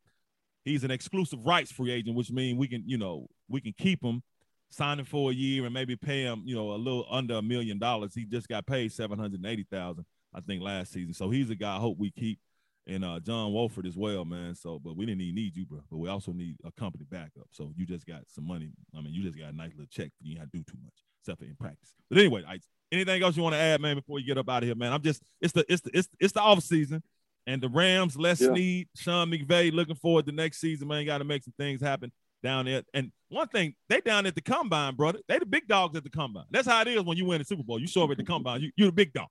He's 0.64 0.84
an 0.84 0.90
exclusive 0.90 1.44
rights 1.44 1.70
free 1.70 1.90
agent, 1.90 2.16
which 2.16 2.30
means 2.30 2.58
we 2.58 2.68
can, 2.68 2.82
you 2.86 2.96
know, 2.96 3.26
we 3.48 3.60
can 3.60 3.74
keep 3.76 4.02
him 4.02 4.22
sign 4.70 4.98
him 4.98 5.04
for 5.04 5.30
a 5.30 5.34
year 5.34 5.64
and 5.64 5.74
maybe 5.74 5.96
pay 5.96 6.22
him, 6.22 6.42
you 6.44 6.54
know, 6.54 6.72
a 6.72 6.76
little 6.76 7.06
under 7.10 7.34
a 7.34 7.42
million 7.42 7.78
dollars. 7.78 8.14
He 8.14 8.24
just 8.24 8.48
got 8.48 8.66
paid 8.66 8.92
seven 8.92 9.18
hundred 9.18 9.44
eighty 9.44 9.66
thousand, 9.70 10.06
I 10.34 10.40
think, 10.40 10.62
last 10.62 10.92
season. 10.92 11.12
So 11.12 11.30
he's 11.30 11.50
a 11.50 11.54
guy 11.54 11.76
I 11.76 11.80
hope 11.80 11.98
we 11.98 12.10
keep. 12.10 12.38
And 12.86 13.04
uh, 13.04 13.20
John 13.20 13.52
Wolford 13.52 13.86
as 13.86 13.96
well, 13.96 14.24
man. 14.24 14.54
So, 14.54 14.80
but 14.82 14.96
we 14.96 15.06
didn't 15.06 15.20
even 15.20 15.34
need 15.34 15.54
you, 15.54 15.66
bro. 15.66 15.80
But 15.90 15.98
we 15.98 16.08
also 16.08 16.32
need 16.32 16.56
a 16.64 16.72
company 16.72 17.04
backup. 17.08 17.46
So 17.52 17.72
you 17.76 17.86
just 17.86 18.06
got 18.06 18.22
some 18.26 18.46
money. 18.48 18.70
I 18.96 19.00
mean, 19.00 19.12
you 19.12 19.22
just 19.22 19.38
got 19.38 19.52
a 19.52 19.56
nice 19.56 19.72
little 19.72 19.86
check. 19.90 20.10
You 20.20 20.32
ain't 20.32 20.40
have 20.40 20.50
to 20.50 20.58
do 20.58 20.64
too 20.64 20.78
much, 20.82 20.94
except 21.20 21.40
for 21.40 21.44
in 21.44 21.54
practice. 21.56 21.94
But 22.08 22.18
anyway, 22.18 22.42
I, 22.48 22.58
anything 22.90 23.22
else 23.22 23.36
you 23.36 23.42
want 23.42 23.54
to 23.54 23.60
add, 23.60 23.80
man, 23.80 23.96
before 23.96 24.18
you 24.18 24.26
get 24.26 24.38
up 24.38 24.48
out 24.48 24.62
of 24.62 24.66
here, 24.66 24.74
man? 24.74 24.92
I'm 24.92 25.02
just 25.02 25.22
it's 25.40 25.52
the 25.52 25.64
it's 25.68 25.82
the 25.82 25.90
it's 25.92 26.08
it's 26.18 26.32
the 26.32 26.40
off 26.40 26.62
season. 26.62 27.02
And 27.46 27.62
the 27.62 27.68
Rams, 27.68 28.16
Les 28.16 28.40
yeah. 28.40 28.48
Snead, 28.48 28.88
Sean 28.96 29.30
McVay, 29.30 29.72
looking 29.72 29.94
forward 29.94 30.26
to 30.26 30.32
next 30.32 30.60
season, 30.60 30.88
man. 30.88 31.06
Got 31.06 31.18
to 31.18 31.24
make 31.24 31.42
some 31.42 31.54
things 31.58 31.80
happen 31.80 32.12
down 32.42 32.64
there. 32.64 32.82
And 32.92 33.12
one 33.30 33.48
thing, 33.48 33.74
they 33.88 34.00
down 34.00 34.26
at 34.26 34.34
the 34.34 34.40
combine, 34.40 34.96
brother. 34.96 35.20
They 35.28 35.38
the 35.38 35.46
big 35.46 35.66
dogs 35.68 35.96
at 35.96 36.04
the 36.04 36.10
combine. 36.10 36.44
That's 36.50 36.66
how 36.66 36.82
it 36.82 36.88
is 36.88 37.02
when 37.02 37.16
you 37.16 37.24
win 37.24 37.38
the 37.38 37.44
Super 37.44 37.62
Bowl. 37.62 37.80
You 37.80 37.86
show 37.86 38.04
up 38.04 38.10
at 38.10 38.16
the 38.16 38.24
combine. 38.24 38.60
You, 38.60 38.70
you're 38.76 38.88
the 38.88 38.92
big 38.92 39.12
dogs. 39.12 39.30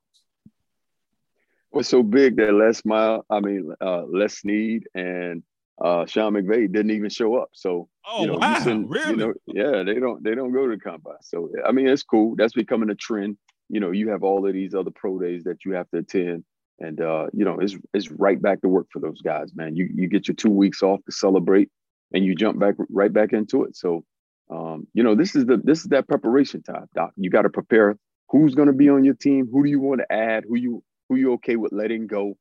What's 1.70 1.88
so 1.88 2.02
big 2.02 2.36
that 2.36 2.52
Les 2.52 2.84
Mile, 2.84 3.24
I 3.30 3.40
mean 3.40 3.72
uh, 3.80 4.02
Les 4.02 4.38
Snead 4.38 4.84
and 4.94 5.42
uh, 5.80 6.04
Sean 6.06 6.32
McVay 6.32 6.70
didn't 6.70 6.90
even 6.90 7.10
show 7.10 7.36
up. 7.36 7.50
So 7.52 7.88
oh 8.06 8.22
you 8.22 8.26
know, 8.28 8.38
wow, 8.38 8.58
send, 8.58 8.90
really? 8.90 9.10
You 9.10 9.16
know, 9.16 9.34
yeah, 9.46 9.82
they 9.82 10.00
don't 10.00 10.24
they 10.24 10.34
don't 10.34 10.52
go 10.52 10.66
to 10.66 10.76
the 10.76 10.80
combine. 10.80 11.22
So 11.22 11.50
I 11.64 11.72
mean, 11.72 11.86
it's 11.86 12.02
cool. 12.02 12.34
That's 12.36 12.54
becoming 12.54 12.90
a 12.90 12.94
trend. 12.94 13.36
You 13.68 13.80
know, 13.80 13.92
you 13.92 14.08
have 14.10 14.24
all 14.24 14.46
of 14.46 14.52
these 14.52 14.74
other 14.74 14.90
pro 14.90 15.18
days 15.20 15.44
that 15.44 15.64
you 15.64 15.72
have 15.72 15.88
to 15.90 15.98
attend, 15.98 16.44
and 16.80 17.00
uh, 17.00 17.28
you 17.32 17.44
know, 17.44 17.60
it's 17.60 17.76
it's 17.94 18.10
right 18.10 18.40
back 18.40 18.62
to 18.62 18.68
work 18.68 18.88
for 18.92 18.98
those 18.98 19.20
guys, 19.20 19.54
man. 19.54 19.76
You 19.76 19.88
you 19.94 20.08
get 20.08 20.26
your 20.26 20.34
two 20.34 20.50
weeks 20.50 20.82
off 20.82 21.04
to 21.04 21.12
celebrate 21.12 21.70
and 22.12 22.24
you 22.24 22.34
jump 22.34 22.58
back 22.58 22.74
right 22.90 23.12
back 23.12 23.32
into 23.32 23.64
it. 23.64 23.76
So, 23.76 24.04
um, 24.50 24.86
you 24.94 25.02
know, 25.02 25.14
this 25.14 25.36
is 25.36 25.46
the 25.46 25.58
this 25.62 25.80
is 25.80 25.86
that 25.86 26.08
preparation 26.08 26.62
time, 26.62 26.86
Doc. 26.94 27.12
You 27.16 27.30
got 27.30 27.42
to 27.42 27.50
prepare 27.50 27.96
who's 28.28 28.54
going 28.54 28.68
to 28.68 28.74
be 28.74 28.88
on 28.88 29.04
your 29.04 29.14
team, 29.14 29.48
who 29.52 29.64
do 29.64 29.70
you 29.70 29.80
want 29.80 30.00
to 30.00 30.12
add, 30.12 30.44
who 30.48 30.56
you 30.56 30.82
who 31.08 31.16
you 31.16 31.32
okay 31.34 31.56
with 31.56 31.72
letting 31.72 32.06
go, 32.06 32.34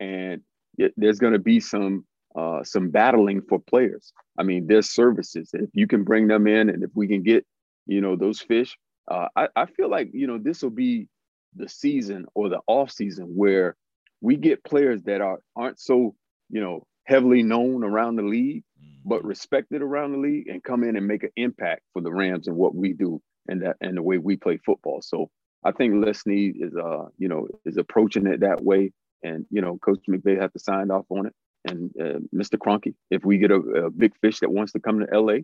and 0.00 0.40
it, 0.78 0.92
there's 0.96 1.18
going 1.18 1.32
to 1.32 1.38
be 1.38 1.60
some 1.60 2.04
uh, 2.36 2.62
some 2.64 2.90
battling 2.90 3.42
for 3.48 3.58
players. 3.58 4.12
I 4.38 4.42
mean, 4.42 4.66
there's 4.66 4.90
services 4.90 5.50
if 5.52 5.68
you 5.74 5.86
can 5.86 6.04
bring 6.04 6.28
them 6.28 6.46
in, 6.46 6.70
and 6.70 6.82
if 6.82 6.90
we 6.94 7.08
can 7.08 7.22
get 7.22 7.44
you 7.86 8.00
know 8.00 8.16
those 8.16 8.40
fish, 8.40 8.76
uh, 9.10 9.28
I, 9.36 9.48
I 9.56 9.66
feel 9.66 9.90
like 9.90 10.10
you 10.12 10.26
know 10.26 10.38
this 10.38 10.62
will 10.62 10.70
be 10.70 11.08
the 11.56 11.68
season 11.68 12.26
or 12.34 12.48
the 12.48 12.60
off 12.66 12.90
season 12.90 13.26
where 13.36 13.76
we 14.20 14.36
get 14.36 14.64
players 14.64 15.02
that 15.02 15.20
are 15.20 15.40
aren't 15.56 15.78
so 15.80 16.14
you 16.48 16.60
know 16.60 16.86
heavily 17.04 17.42
known 17.42 17.84
around 17.84 18.16
the 18.16 18.22
league, 18.22 18.64
but 19.04 19.24
respected 19.24 19.82
around 19.82 20.12
the 20.12 20.18
league, 20.18 20.48
and 20.48 20.62
come 20.62 20.84
in 20.84 20.96
and 20.96 21.06
make 21.06 21.22
an 21.22 21.32
impact 21.36 21.82
for 21.92 22.02
the 22.02 22.12
Rams 22.12 22.48
and 22.48 22.56
what 22.56 22.74
we 22.74 22.92
do 22.92 23.20
and 23.48 23.62
that 23.62 23.76
and 23.80 23.96
the 23.96 24.02
way 24.02 24.18
we 24.18 24.36
play 24.36 24.58
football. 24.64 25.02
So 25.02 25.30
I 25.64 25.72
think 25.72 26.04
Les 26.04 26.20
Snead 26.20 26.56
is 26.58 26.74
uh 26.76 27.06
you 27.18 27.28
know 27.28 27.48
is 27.64 27.76
approaching 27.76 28.26
it 28.26 28.40
that 28.40 28.62
way, 28.62 28.92
and 29.22 29.46
you 29.50 29.60
know 29.60 29.78
Coach 29.78 30.00
McVay 30.08 30.40
has 30.40 30.52
to 30.52 30.58
sign 30.58 30.90
off 30.90 31.06
on 31.08 31.26
it, 31.26 31.34
and 31.64 31.90
uh, 32.00 32.18
Mr. 32.34 32.56
Kroenke, 32.56 32.94
if 33.10 33.24
we 33.24 33.38
get 33.38 33.50
a, 33.50 33.56
a 33.56 33.90
big 33.90 34.12
fish 34.20 34.40
that 34.40 34.50
wants 34.50 34.72
to 34.72 34.80
come 34.80 35.00
to 35.00 35.18
LA, 35.18 35.38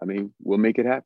I 0.00 0.04
mean 0.04 0.32
we'll 0.42 0.58
make 0.58 0.78
it 0.78 0.86
happen. 0.86 1.04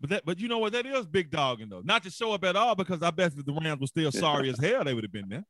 But 0.00 0.10
that, 0.10 0.24
but 0.24 0.40
you 0.40 0.48
know 0.48 0.58
what? 0.58 0.72
That 0.72 0.86
is 0.86 1.06
big 1.06 1.30
dogging 1.30 1.68
though. 1.68 1.82
Not 1.84 2.02
to 2.04 2.10
show 2.10 2.32
up 2.32 2.44
at 2.44 2.56
all, 2.56 2.74
because 2.74 3.02
I 3.02 3.10
bet 3.10 3.32
if 3.36 3.44
the 3.44 3.52
Rams 3.52 3.80
were 3.80 3.86
still 3.86 4.12
sorry 4.12 4.48
as 4.48 4.58
hell, 4.58 4.84
they 4.84 4.94
would 4.94 5.04
have 5.04 5.12
been 5.12 5.28
there. 5.28 5.44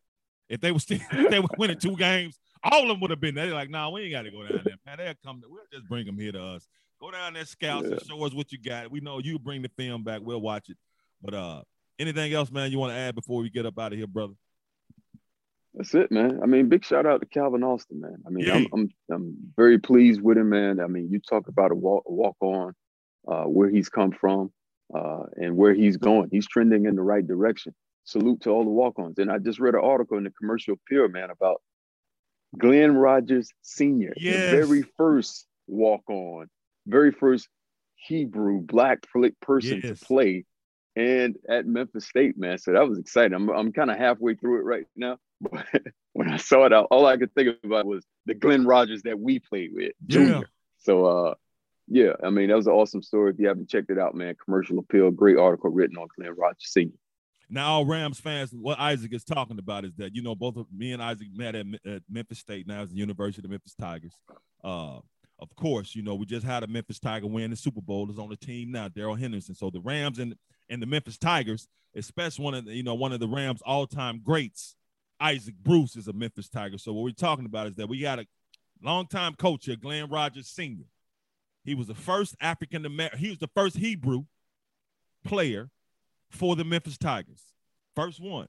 If 0.50 0.60
they 0.60 0.72
were 0.72 0.80
still, 0.80 0.98
they 1.30 1.40
were 1.40 1.48
winning 1.56 1.78
two 1.78 1.96
games, 1.96 2.38
all 2.62 2.82
of 2.82 2.88
them 2.88 3.00
would 3.00 3.10
have 3.10 3.20
been 3.20 3.34
there. 3.34 3.46
They're 3.46 3.54
like, 3.54 3.70
nah, 3.70 3.88
we 3.88 4.02
ain't 4.02 4.12
got 4.12 4.22
to 4.22 4.30
go 4.30 4.42
down 4.42 4.62
there, 4.64 4.74
man. 4.84 4.98
They'll 4.98 5.14
come. 5.24 5.42
We'll 5.48 5.62
just 5.72 5.88
bring 5.88 6.04
them 6.04 6.18
here 6.18 6.32
to 6.32 6.42
us. 6.42 6.68
Go 7.00 7.10
down 7.10 7.32
there, 7.32 7.46
scouts, 7.46 7.86
yeah. 7.86 7.92
and 7.94 8.06
show 8.06 8.22
us 8.24 8.34
what 8.34 8.52
you 8.52 8.58
got. 8.58 8.90
We 8.90 9.00
know 9.00 9.20
you 9.20 9.38
bring 9.38 9.62
the 9.62 9.70
film 9.78 10.04
back. 10.04 10.20
We'll 10.22 10.40
watch 10.40 10.68
it. 10.68 10.76
But 11.22 11.34
uh, 11.34 11.62
anything 11.98 12.34
else, 12.34 12.50
man, 12.50 12.70
you 12.70 12.78
want 12.78 12.92
to 12.92 12.98
add 12.98 13.14
before 13.14 13.40
we 13.40 13.48
get 13.48 13.64
up 13.64 13.78
out 13.78 13.92
of 13.92 13.98
here, 13.98 14.06
brother? 14.06 14.34
That's 15.74 15.94
it, 15.94 16.10
man. 16.10 16.40
I 16.42 16.46
mean, 16.46 16.68
big 16.68 16.84
shout 16.84 17.06
out 17.06 17.20
to 17.20 17.26
Calvin 17.26 17.62
Austin, 17.62 18.00
man. 18.00 18.16
I 18.26 18.30
mean, 18.30 18.44
yeah. 18.44 18.54
I'm, 18.54 18.66
I'm, 18.72 18.88
I'm 19.10 19.36
very 19.56 19.78
pleased 19.78 20.20
with 20.20 20.36
him, 20.36 20.50
man. 20.50 20.80
I 20.80 20.88
mean, 20.88 21.08
you 21.10 21.20
talk 21.20 21.46
about 21.48 21.70
a 21.70 21.76
walk, 21.76 22.04
a 22.08 22.12
walk 22.12 22.36
on, 22.40 22.74
uh, 23.28 23.44
where 23.44 23.70
he's 23.70 23.88
come 23.88 24.10
from, 24.10 24.52
uh, 24.92 25.22
and 25.36 25.56
where 25.56 25.72
he's 25.72 25.96
going. 25.96 26.28
He's 26.32 26.48
trending 26.48 26.86
in 26.86 26.96
the 26.96 27.02
right 27.02 27.26
direction. 27.26 27.74
Salute 28.10 28.42
to 28.42 28.50
all 28.50 28.64
the 28.64 28.70
walk-ons. 28.70 29.18
And 29.18 29.30
I 29.30 29.38
just 29.38 29.60
read 29.60 29.74
an 29.74 29.80
article 29.82 30.18
in 30.18 30.24
the 30.24 30.30
Commercial 30.30 30.74
Appeal, 30.74 31.08
man, 31.08 31.30
about 31.30 31.62
Glenn 32.58 32.96
Rogers 32.96 33.50
Sr., 33.62 34.12
yes. 34.16 34.50
the 34.50 34.64
very 34.66 34.82
first 34.96 35.46
walk-on 35.66 36.48
very 36.86 37.12
first 37.12 37.48
Hebrew 37.94 38.60
black 38.60 39.06
person 39.40 39.80
yes. 39.82 40.00
to 40.00 40.04
play 40.04 40.44
and 40.96 41.36
at 41.48 41.66
Memphis 41.66 42.06
State, 42.06 42.36
man. 42.36 42.58
So 42.58 42.72
that 42.72 42.88
was 42.88 42.98
exciting. 42.98 43.34
I'm, 43.34 43.48
I'm 43.48 43.72
kind 43.72 43.90
of 43.90 43.98
halfway 43.98 44.34
through 44.34 44.60
it 44.60 44.64
right 44.64 44.86
now. 44.96 45.18
But 45.42 45.64
when 46.12 46.28
I 46.28 46.36
saw 46.36 46.66
it, 46.66 46.72
all 46.72 47.06
I 47.06 47.16
could 47.16 47.34
think 47.34 47.56
about 47.64 47.86
was 47.86 48.04
the 48.26 48.34
Glenn 48.34 48.66
Rogers 48.66 49.02
that 49.04 49.18
we 49.18 49.38
played 49.38 49.70
with, 49.72 49.92
Junior. 50.06 50.34
Yeah. 50.34 50.42
So, 50.80 51.04
uh, 51.06 51.34
yeah, 51.88 52.12
I 52.22 52.28
mean, 52.28 52.48
that 52.48 52.56
was 52.56 52.66
an 52.66 52.74
awesome 52.74 53.00
story. 53.00 53.30
If 53.30 53.38
you 53.38 53.48
haven't 53.48 53.70
checked 53.70 53.88
it 53.88 53.98
out, 53.98 54.14
man, 54.14 54.34
Commercial 54.44 54.78
Appeal, 54.78 55.10
great 55.12 55.38
article 55.38 55.70
written 55.70 55.96
on 55.96 56.08
Glenn 56.14 56.34
Rogers 56.36 56.58
Sr. 56.72 56.90
Now, 57.52 57.72
all 57.72 57.84
Rams 57.84 58.20
fans, 58.20 58.52
what 58.52 58.78
Isaac 58.78 59.12
is 59.12 59.24
talking 59.24 59.58
about 59.58 59.84
is 59.84 59.94
that, 59.96 60.14
you 60.14 60.22
know, 60.22 60.36
both 60.36 60.56
of 60.56 60.66
me 60.72 60.92
and 60.92 61.02
Isaac 61.02 61.28
met 61.34 61.56
at, 61.56 61.66
at 61.84 62.02
Memphis 62.08 62.38
State, 62.38 62.68
now 62.68 62.82
it's 62.82 62.92
the 62.92 62.98
University 62.98 63.44
of 63.44 63.50
Memphis 63.50 63.74
Tigers. 63.74 64.14
Uh, 64.62 64.98
of 65.40 65.56
course, 65.56 65.96
you 65.96 66.02
know, 66.02 66.14
we 66.14 66.26
just 66.26 66.46
had 66.46 66.62
a 66.62 66.66
Memphis 66.66 67.00
Tiger 67.00 67.26
win 67.26 67.50
the 67.50 67.56
Super 67.56 67.80
Bowl. 67.80 68.08
Is 68.10 68.18
on 68.18 68.28
the 68.28 68.36
team 68.36 68.70
now, 68.70 68.88
Darrell 68.88 69.14
Henderson. 69.14 69.54
So 69.54 69.70
the 69.70 69.80
Rams 69.80 70.18
and 70.18 70.36
and 70.68 70.80
the 70.80 70.86
Memphis 70.86 71.18
Tigers, 71.18 71.66
especially 71.96 72.44
one 72.44 72.54
of 72.54 72.66
the, 72.66 72.74
you 72.74 72.82
know, 72.82 72.94
one 72.94 73.12
of 73.12 73.20
the 73.20 73.26
Rams 73.26 73.62
all-time 73.64 74.20
greats, 74.22 74.76
Isaac 75.18 75.54
Bruce 75.62 75.96
is 75.96 76.06
a 76.06 76.12
Memphis 76.12 76.48
Tiger. 76.48 76.78
So 76.78 76.92
what 76.92 77.02
we're 77.02 77.10
talking 77.10 77.46
about 77.46 77.66
is 77.66 77.74
that 77.76 77.88
we 77.88 78.00
got 78.00 78.20
a 78.20 78.26
longtime 78.82 79.34
coach 79.34 79.66
here, 79.66 79.76
Glenn 79.76 80.08
Rogers 80.08 80.48
Sr. 80.48 80.84
He 81.64 81.74
was 81.74 81.88
the 81.88 81.94
first 81.94 82.36
African 82.40 82.86
American, 82.86 83.18
he 83.18 83.30
was 83.30 83.38
the 83.38 83.50
first 83.54 83.78
Hebrew 83.78 84.24
player 85.24 85.70
for 86.30 86.56
the 86.56 86.64
Memphis 86.64 86.98
Tigers. 86.98 87.52
First 87.94 88.20
one. 88.20 88.46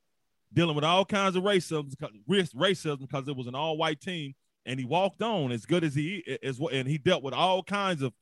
Dealing 0.54 0.76
with 0.76 0.84
all 0.84 1.06
kinds 1.06 1.38
of 1.38 1.44
racism, 1.44 1.94
racism 2.28 3.00
because 3.00 3.28
it 3.28 3.36
was 3.38 3.48
an 3.48 3.56
all-white 3.56 4.02
team 4.02 4.34
and 4.66 4.80
he 4.80 4.86
walked 4.86 5.22
on 5.22 5.52
as 5.52 5.66
good 5.66 5.84
as 5.84 5.96
he 5.96 6.24
is, 6.42 6.60
and 6.72 6.88
he 6.88 6.98
dealt 6.98 7.24
with 7.24 7.34
all 7.34 7.64
kinds 7.64 8.02
of 8.02 8.14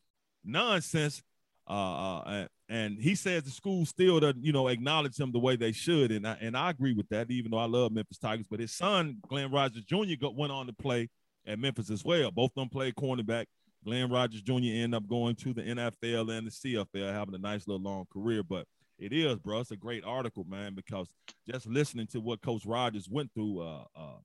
nonsense. 0.44 1.22
Uh, 1.70 2.20
uh, 2.20 2.48
and 2.68 3.00
he 3.00 3.14
says 3.14 3.44
the 3.44 3.52
school 3.52 3.86
still 3.86 4.20
doesn't, 4.20 4.44
you 4.44 4.52
know, 4.52 4.68
acknowledge 4.70 5.20
him 5.20 5.32
the 5.32 5.40
way 5.40 5.56
they 5.56 5.72
should, 5.72 6.12
and 6.12 6.28
I, 6.28 6.38
and 6.42 6.58
I 6.58 6.70
agree 6.72 6.94
with 6.94 7.10
that. 7.10 7.30
Even 7.30 7.52
though 7.52 7.58
I 7.58 7.66
love 7.66 7.92
Memphis 7.92 8.18
Tigers, 8.18 8.48
but 8.50 8.60
his 8.60 8.72
son 8.72 9.18
Glenn 9.28 9.52
Rogers 9.52 9.84
Jr. 9.84 10.16
Got, 10.20 10.36
went 10.36 10.52
on 10.52 10.68
to 10.68 10.74
play 10.74 11.10
at 11.46 11.60
Memphis 11.60 11.90
as 11.90 12.04
well. 12.04 12.32
Both 12.32 12.52
of 12.52 12.62
them 12.62 12.70
played 12.70 12.96
cornerback. 12.96 13.46
Glenn 13.86 14.10
Rogers 14.10 14.42
Jr. 14.42 14.54
ended 14.54 14.96
up 14.96 15.08
going 15.08 15.36
to 15.36 15.54
the 15.54 15.62
NFL 15.62 16.38
and 16.38 16.48
the 16.48 16.52
CFL, 16.52 17.14
having 17.14 17.36
a 17.36 17.40
nice 17.40 17.68
little 17.68 17.82
long 17.82 18.06
career. 18.12 18.44
But 18.44 18.66
it 19.00 19.14
is, 19.14 19.40
bro. 19.40 19.62
It's 19.62 19.72
a 19.72 19.78
great 19.78 20.04
article, 20.04 20.44
man, 20.44 20.76
because 20.76 21.08
just 21.50 21.66
listening 21.66 22.08
to 22.08 22.20
what 22.20 22.42
Coach 22.42 22.66
Rogers 22.66 23.08
went 23.10 23.34
through, 23.34 23.62
uh, 23.62 23.86
uh, 23.96 24.18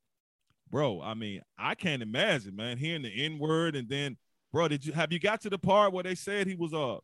bro, 0.70 1.00
I 1.00 1.14
mean, 1.14 1.42
I 1.56 1.74
can't 1.76 2.02
imagine, 2.02 2.56
man, 2.56 2.76
hearing 2.76 3.02
the 3.02 3.24
N 3.24 3.38
word 3.38 3.76
and 3.76 3.88
then, 3.88 4.16
bro, 4.52 4.68
did 4.68 4.84
you 4.84 4.92
have 4.92 5.12
you 5.12 5.20
got 5.20 5.40
to 5.42 5.50
the 5.50 5.58
part 5.58 5.92
where 5.92 6.02
they 6.02 6.16
said 6.16 6.46
he 6.46 6.56
was 6.56 6.74
uh 6.74 6.98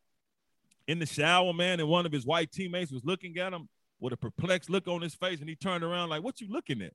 in 0.89 0.99
the 0.99 1.07
shower, 1.07 1.53
man, 1.53 1.79
and 1.79 1.89
one 1.89 2.05
of 2.05 2.13
his 2.13 2.27
white 2.27 2.51
teammates 2.51 2.91
was 2.91 3.05
looking 3.05 3.39
at 3.39 3.53
him 3.53 3.69
with 4.01 4.13
a 4.13 4.17
perplexed 4.17 4.69
look 4.69 4.89
on 4.89 5.01
his 5.01 5.15
face, 5.15 5.39
and 5.41 5.49
he 5.49 5.55
turned 5.55 5.85
around 5.85 6.09
like, 6.09 6.23
"What 6.23 6.41
you 6.41 6.49
looking 6.51 6.83
at?" 6.83 6.93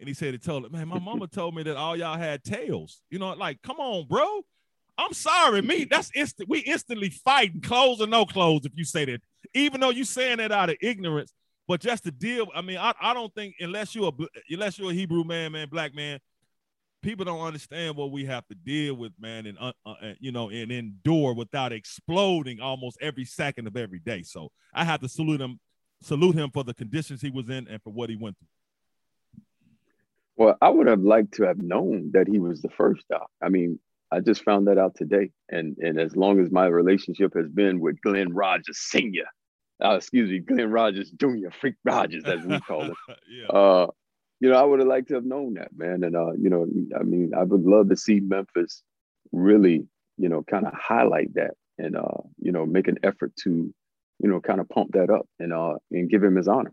And 0.00 0.08
he 0.08 0.14
said, 0.14 0.32
"He 0.32 0.38
told 0.38 0.64
him, 0.64 0.72
man, 0.72 0.88
my 0.88 0.98
mama 0.98 1.26
told 1.32 1.54
me 1.54 1.62
that 1.64 1.76
all 1.76 1.96
y'all 1.96 2.16
had 2.16 2.42
tails. 2.42 3.02
You 3.10 3.18
know, 3.18 3.32
like, 3.34 3.60
come 3.62 3.76
on, 3.76 4.06
bro." 4.08 4.42
I'm 4.98 5.12
sorry, 5.12 5.62
me. 5.62 5.84
That's 5.84 6.10
instant. 6.14 6.48
We 6.48 6.60
instantly 6.60 7.10
fighting, 7.10 7.60
clothes 7.60 8.00
or 8.00 8.06
no 8.06 8.24
clothes. 8.24 8.64
If 8.64 8.72
you 8.76 8.84
say 8.84 9.04
that, 9.04 9.20
even 9.54 9.80
though 9.80 9.90
you 9.90 10.04
saying 10.04 10.38
that 10.38 10.52
out 10.52 10.70
of 10.70 10.76
ignorance, 10.80 11.32
but 11.68 11.80
just 11.80 12.04
to 12.04 12.10
deal, 12.10 12.46
I 12.54 12.62
mean, 12.62 12.78
I, 12.78 12.94
I 13.00 13.12
don't 13.12 13.34
think 13.34 13.56
unless 13.60 13.94
you're 13.94 14.08
a 14.08 14.26
unless 14.50 14.78
you're 14.78 14.90
a 14.90 14.94
Hebrew 14.94 15.24
man, 15.24 15.52
man, 15.52 15.68
black 15.68 15.94
man, 15.94 16.20
people 17.02 17.24
don't 17.24 17.40
understand 17.40 17.96
what 17.96 18.10
we 18.10 18.24
have 18.24 18.46
to 18.48 18.54
deal 18.54 18.94
with, 18.94 19.12
man, 19.18 19.46
and 19.46 19.58
uh, 19.60 19.72
uh, 19.84 19.94
you 20.18 20.32
know, 20.32 20.50
and 20.50 20.72
endure 20.72 21.34
without 21.34 21.72
exploding 21.72 22.60
almost 22.60 22.98
every 23.00 23.24
second 23.24 23.66
of 23.66 23.76
every 23.76 23.98
day. 23.98 24.22
So 24.22 24.50
I 24.72 24.84
have 24.84 25.00
to 25.00 25.08
salute 25.08 25.40
him, 25.40 25.60
salute 26.02 26.36
him 26.36 26.50
for 26.50 26.64
the 26.64 26.74
conditions 26.74 27.20
he 27.20 27.30
was 27.30 27.48
in 27.48 27.68
and 27.68 27.82
for 27.82 27.92
what 27.92 28.10
he 28.10 28.16
went 28.16 28.36
through. 28.38 28.48
Well, 30.36 30.56
I 30.60 30.68
would 30.68 30.86
have 30.86 31.00
liked 31.00 31.34
to 31.34 31.44
have 31.44 31.58
known 31.58 32.10
that 32.12 32.28
he 32.28 32.38
was 32.38 32.60
the 32.60 32.68
first 32.68 33.06
doc. 33.08 33.30
I 33.42 33.48
mean, 33.48 33.78
I 34.16 34.20
just 34.20 34.44
found 34.44 34.66
that 34.68 34.78
out 34.78 34.94
today, 34.94 35.30
and 35.50 35.76
and 35.78 36.00
as 36.00 36.16
long 36.16 36.40
as 36.40 36.50
my 36.50 36.66
relationship 36.66 37.34
has 37.34 37.48
been 37.48 37.80
with 37.80 38.00
Glenn 38.00 38.32
Rogers 38.32 38.78
Senior, 38.78 39.26
uh, 39.84 39.96
excuse 39.96 40.30
me, 40.30 40.38
Glenn 40.38 40.70
Rogers 40.70 41.10
Jr., 41.10 41.50
Freak 41.60 41.74
Rogers, 41.84 42.24
as 42.24 42.44
we 42.44 42.58
call 42.60 42.84
him. 42.84 42.94
yeah. 43.30 43.46
uh, 43.48 43.86
you 44.40 44.50
know, 44.50 44.56
I 44.56 44.62
would 44.62 44.80
have 44.80 44.88
liked 44.88 45.08
to 45.08 45.14
have 45.14 45.24
known 45.24 45.54
that, 45.54 45.70
man. 45.76 46.02
And, 46.02 46.14
uh, 46.14 46.32
you 46.32 46.50
know, 46.50 46.66
I 46.98 47.02
mean, 47.02 47.32
I 47.36 47.42
would 47.42 47.62
love 47.62 47.88
to 47.88 47.96
see 47.96 48.20
Memphis 48.20 48.82
really, 49.32 49.86
you 50.18 50.28
know, 50.28 50.42
kind 50.42 50.66
of 50.66 50.74
highlight 50.74 51.34
that 51.34 51.54
and, 51.78 51.96
uh, 51.96 52.22
you 52.38 52.52
know, 52.52 52.66
make 52.66 52.88
an 52.88 52.98
effort 53.02 53.34
to, 53.44 53.50
you 53.50 54.28
know, 54.28 54.40
kind 54.40 54.60
of 54.60 54.68
pump 54.68 54.92
that 54.92 55.10
up 55.10 55.26
and, 55.38 55.52
uh, 55.52 55.74
and 55.90 56.10
give 56.10 56.22
him 56.22 56.36
his 56.36 56.48
honor. 56.48 56.72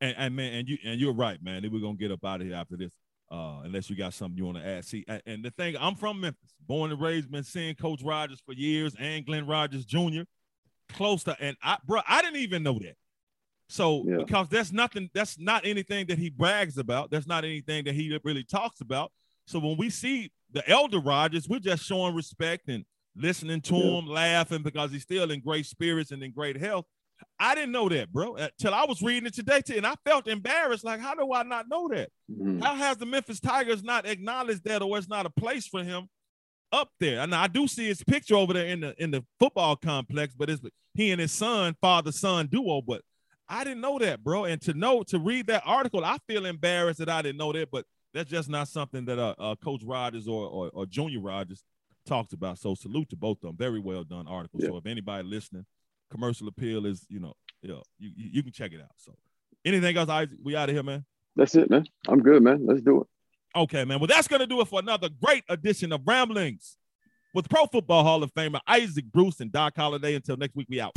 And, 0.00 0.14
and 0.18 0.36
man, 0.36 0.52
and 0.52 0.68
you, 0.68 0.78
and 0.84 1.00
you're 1.00 1.14
right, 1.14 1.42
man. 1.42 1.66
We're 1.70 1.80
going 1.80 1.96
to 1.96 2.02
get 2.02 2.12
up 2.12 2.24
out 2.24 2.42
of 2.42 2.46
here 2.46 2.56
after 2.56 2.76
this. 2.76 2.92
Uh, 3.28 3.62
unless 3.64 3.90
you 3.90 3.96
got 3.96 4.14
something 4.14 4.38
you 4.38 4.44
want 4.44 4.56
to 4.56 4.64
add. 4.64 4.84
See, 4.84 5.04
and 5.26 5.44
the 5.44 5.50
thing, 5.50 5.74
I'm 5.80 5.96
from 5.96 6.20
Memphis, 6.20 6.54
born 6.64 6.92
and 6.92 7.00
raised, 7.00 7.28
been 7.28 7.42
seeing 7.42 7.74
Coach 7.74 8.00
Rogers 8.04 8.40
for 8.46 8.52
years 8.52 8.94
and 9.00 9.26
Glenn 9.26 9.48
Rogers 9.48 9.84
Jr 9.84 10.22
close 10.92 11.24
to, 11.24 11.36
and 11.40 11.56
I, 11.62 11.78
bro, 11.84 12.00
I 12.06 12.22
didn't 12.22 12.40
even 12.40 12.62
know 12.62 12.78
that. 12.80 12.96
So 13.68 14.04
yeah. 14.06 14.18
because 14.18 14.48
that's 14.48 14.72
nothing, 14.72 15.10
that's 15.12 15.38
not 15.38 15.66
anything 15.66 16.06
that 16.06 16.18
he 16.18 16.30
brags 16.30 16.78
about. 16.78 17.10
That's 17.10 17.26
not 17.26 17.44
anything 17.44 17.84
that 17.84 17.94
he 17.94 18.18
really 18.22 18.44
talks 18.44 18.80
about. 18.80 19.10
So 19.46 19.58
when 19.58 19.76
we 19.76 19.90
see 19.90 20.30
the 20.52 20.68
elder 20.68 21.00
Rogers, 21.00 21.48
we're 21.48 21.58
just 21.58 21.84
showing 21.84 22.14
respect 22.14 22.68
and 22.68 22.84
listening 23.16 23.60
to 23.62 23.74
yeah. 23.74 23.98
him, 23.98 24.06
laughing 24.06 24.62
because 24.62 24.92
he's 24.92 25.02
still 25.02 25.30
in 25.30 25.40
great 25.40 25.66
spirits 25.66 26.12
and 26.12 26.22
in 26.22 26.32
great 26.32 26.56
health. 26.56 26.84
I 27.38 27.54
didn't 27.54 27.72
know 27.72 27.88
that, 27.88 28.12
bro, 28.12 28.36
until 28.36 28.74
I 28.74 28.84
was 28.84 29.02
reading 29.02 29.26
it 29.26 29.34
today, 29.34 29.60
too, 29.60 29.76
and 29.76 29.86
I 29.86 29.94
felt 30.04 30.26
embarrassed. 30.26 30.84
Like, 30.84 31.00
how 31.00 31.14
do 31.14 31.32
I 31.32 31.42
not 31.42 31.68
know 31.68 31.88
that? 31.88 32.10
Mm-hmm. 32.30 32.60
How 32.60 32.74
has 32.74 32.96
the 32.96 33.06
Memphis 33.06 33.40
Tigers 33.40 33.82
not 33.82 34.06
acknowledged 34.06 34.64
that, 34.64 34.82
or 34.82 34.96
it's 34.98 35.08
not 35.08 35.26
a 35.26 35.30
place 35.30 35.66
for 35.66 35.82
him 35.82 36.08
up 36.72 36.90
there. 37.00 37.20
And 37.20 37.34
I 37.34 37.46
do 37.46 37.66
see 37.66 37.86
his 37.86 38.02
picture 38.02 38.36
over 38.36 38.52
there 38.52 38.66
in 38.66 38.80
the 38.80 38.94
in 39.02 39.10
the 39.10 39.24
football 39.38 39.76
complex, 39.76 40.34
but 40.34 40.50
it's 40.50 40.62
he 40.94 41.10
and 41.10 41.20
his 41.20 41.32
son, 41.32 41.76
father 41.80 42.12
son 42.12 42.46
duo. 42.46 42.82
But 42.82 43.02
I 43.48 43.64
didn't 43.64 43.80
know 43.80 43.98
that, 43.98 44.22
bro. 44.22 44.44
And 44.44 44.60
to 44.62 44.74
know 44.74 45.02
to 45.04 45.18
read 45.18 45.46
that 45.48 45.62
article, 45.64 46.04
I 46.04 46.18
feel 46.26 46.46
embarrassed 46.46 46.98
that 46.98 47.08
I 47.08 47.22
didn't 47.22 47.38
know 47.38 47.52
that. 47.52 47.70
But 47.70 47.84
that's 48.14 48.30
just 48.30 48.48
not 48.48 48.68
something 48.68 49.04
that 49.06 49.18
uh, 49.18 49.34
uh 49.38 49.54
Coach 49.56 49.82
Rogers 49.84 50.28
or, 50.28 50.46
or, 50.46 50.70
or 50.72 50.86
Junior 50.86 51.20
Rogers 51.20 51.62
talks 52.06 52.32
about. 52.32 52.58
So 52.58 52.74
salute 52.74 53.10
to 53.10 53.16
both 53.16 53.38
of 53.38 53.48
them. 53.48 53.56
Very 53.56 53.80
well 53.80 54.04
done 54.04 54.26
article. 54.26 54.60
Yeah. 54.60 54.68
So 54.68 54.76
if 54.78 54.86
anybody 54.86 55.26
listening 55.26 55.66
commercial 56.10 56.48
appeal 56.48 56.86
is, 56.86 57.06
you 57.08 57.20
know, 57.20 57.34
you 57.62 57.68
know, 57.68 57.82
you, 57.98 58.10
you 58.16 58.42
can 58.42 58.52
check 58.52 58.72
it 58.72 58.80
out. 58.80 58.90
So 58.96 59.12
anything 59.64 59.96
else, 59.96 60.08
Isaac? 60.08 60.38
We 60.42 60.56
out 60.56 60.68
of 60.68 60.74
here, 60.74 60.82
man. 60.82 61.04
That's 61.34 61.54
it, 61.54 61.70
man. 61.70 61.84
I'm 62.08 62.20
good, 62.20 62.42
man. 62.42 62.66
Let's 62.66 62.80
do 62.80 63.02
it. 63.02 63.06
Okay, 63.58 63.84
man. 63.84 63.98
Well, 64.00 64.06
that's 64.06 64.28
gonna 64.28 64.46
do 64.46 64.60
it 64.60 64.68
for 64.68 64.80
another 64.80 65.08
great 65.22 65.44
edition 65.48 65.92
of 65.92 66.02
Ramblings 66.06 66.76
with 67.34 67.48
Pro 67.48 67.66
Football 67.66 68.02
Hall 68.04 68.22
of 68.22 68.32
Famer 68.34 68.60
Isaac 68.66 69.06
Bruce 69.12 69.40
and 69.40 69.50
Doc 69.50 69.74
Holliday. 69.76 70.14
Until 70.14 70.36
next 70.36 70.54
week, 70.56 70.66
we 70.68 70.80
out. 70.80 70.96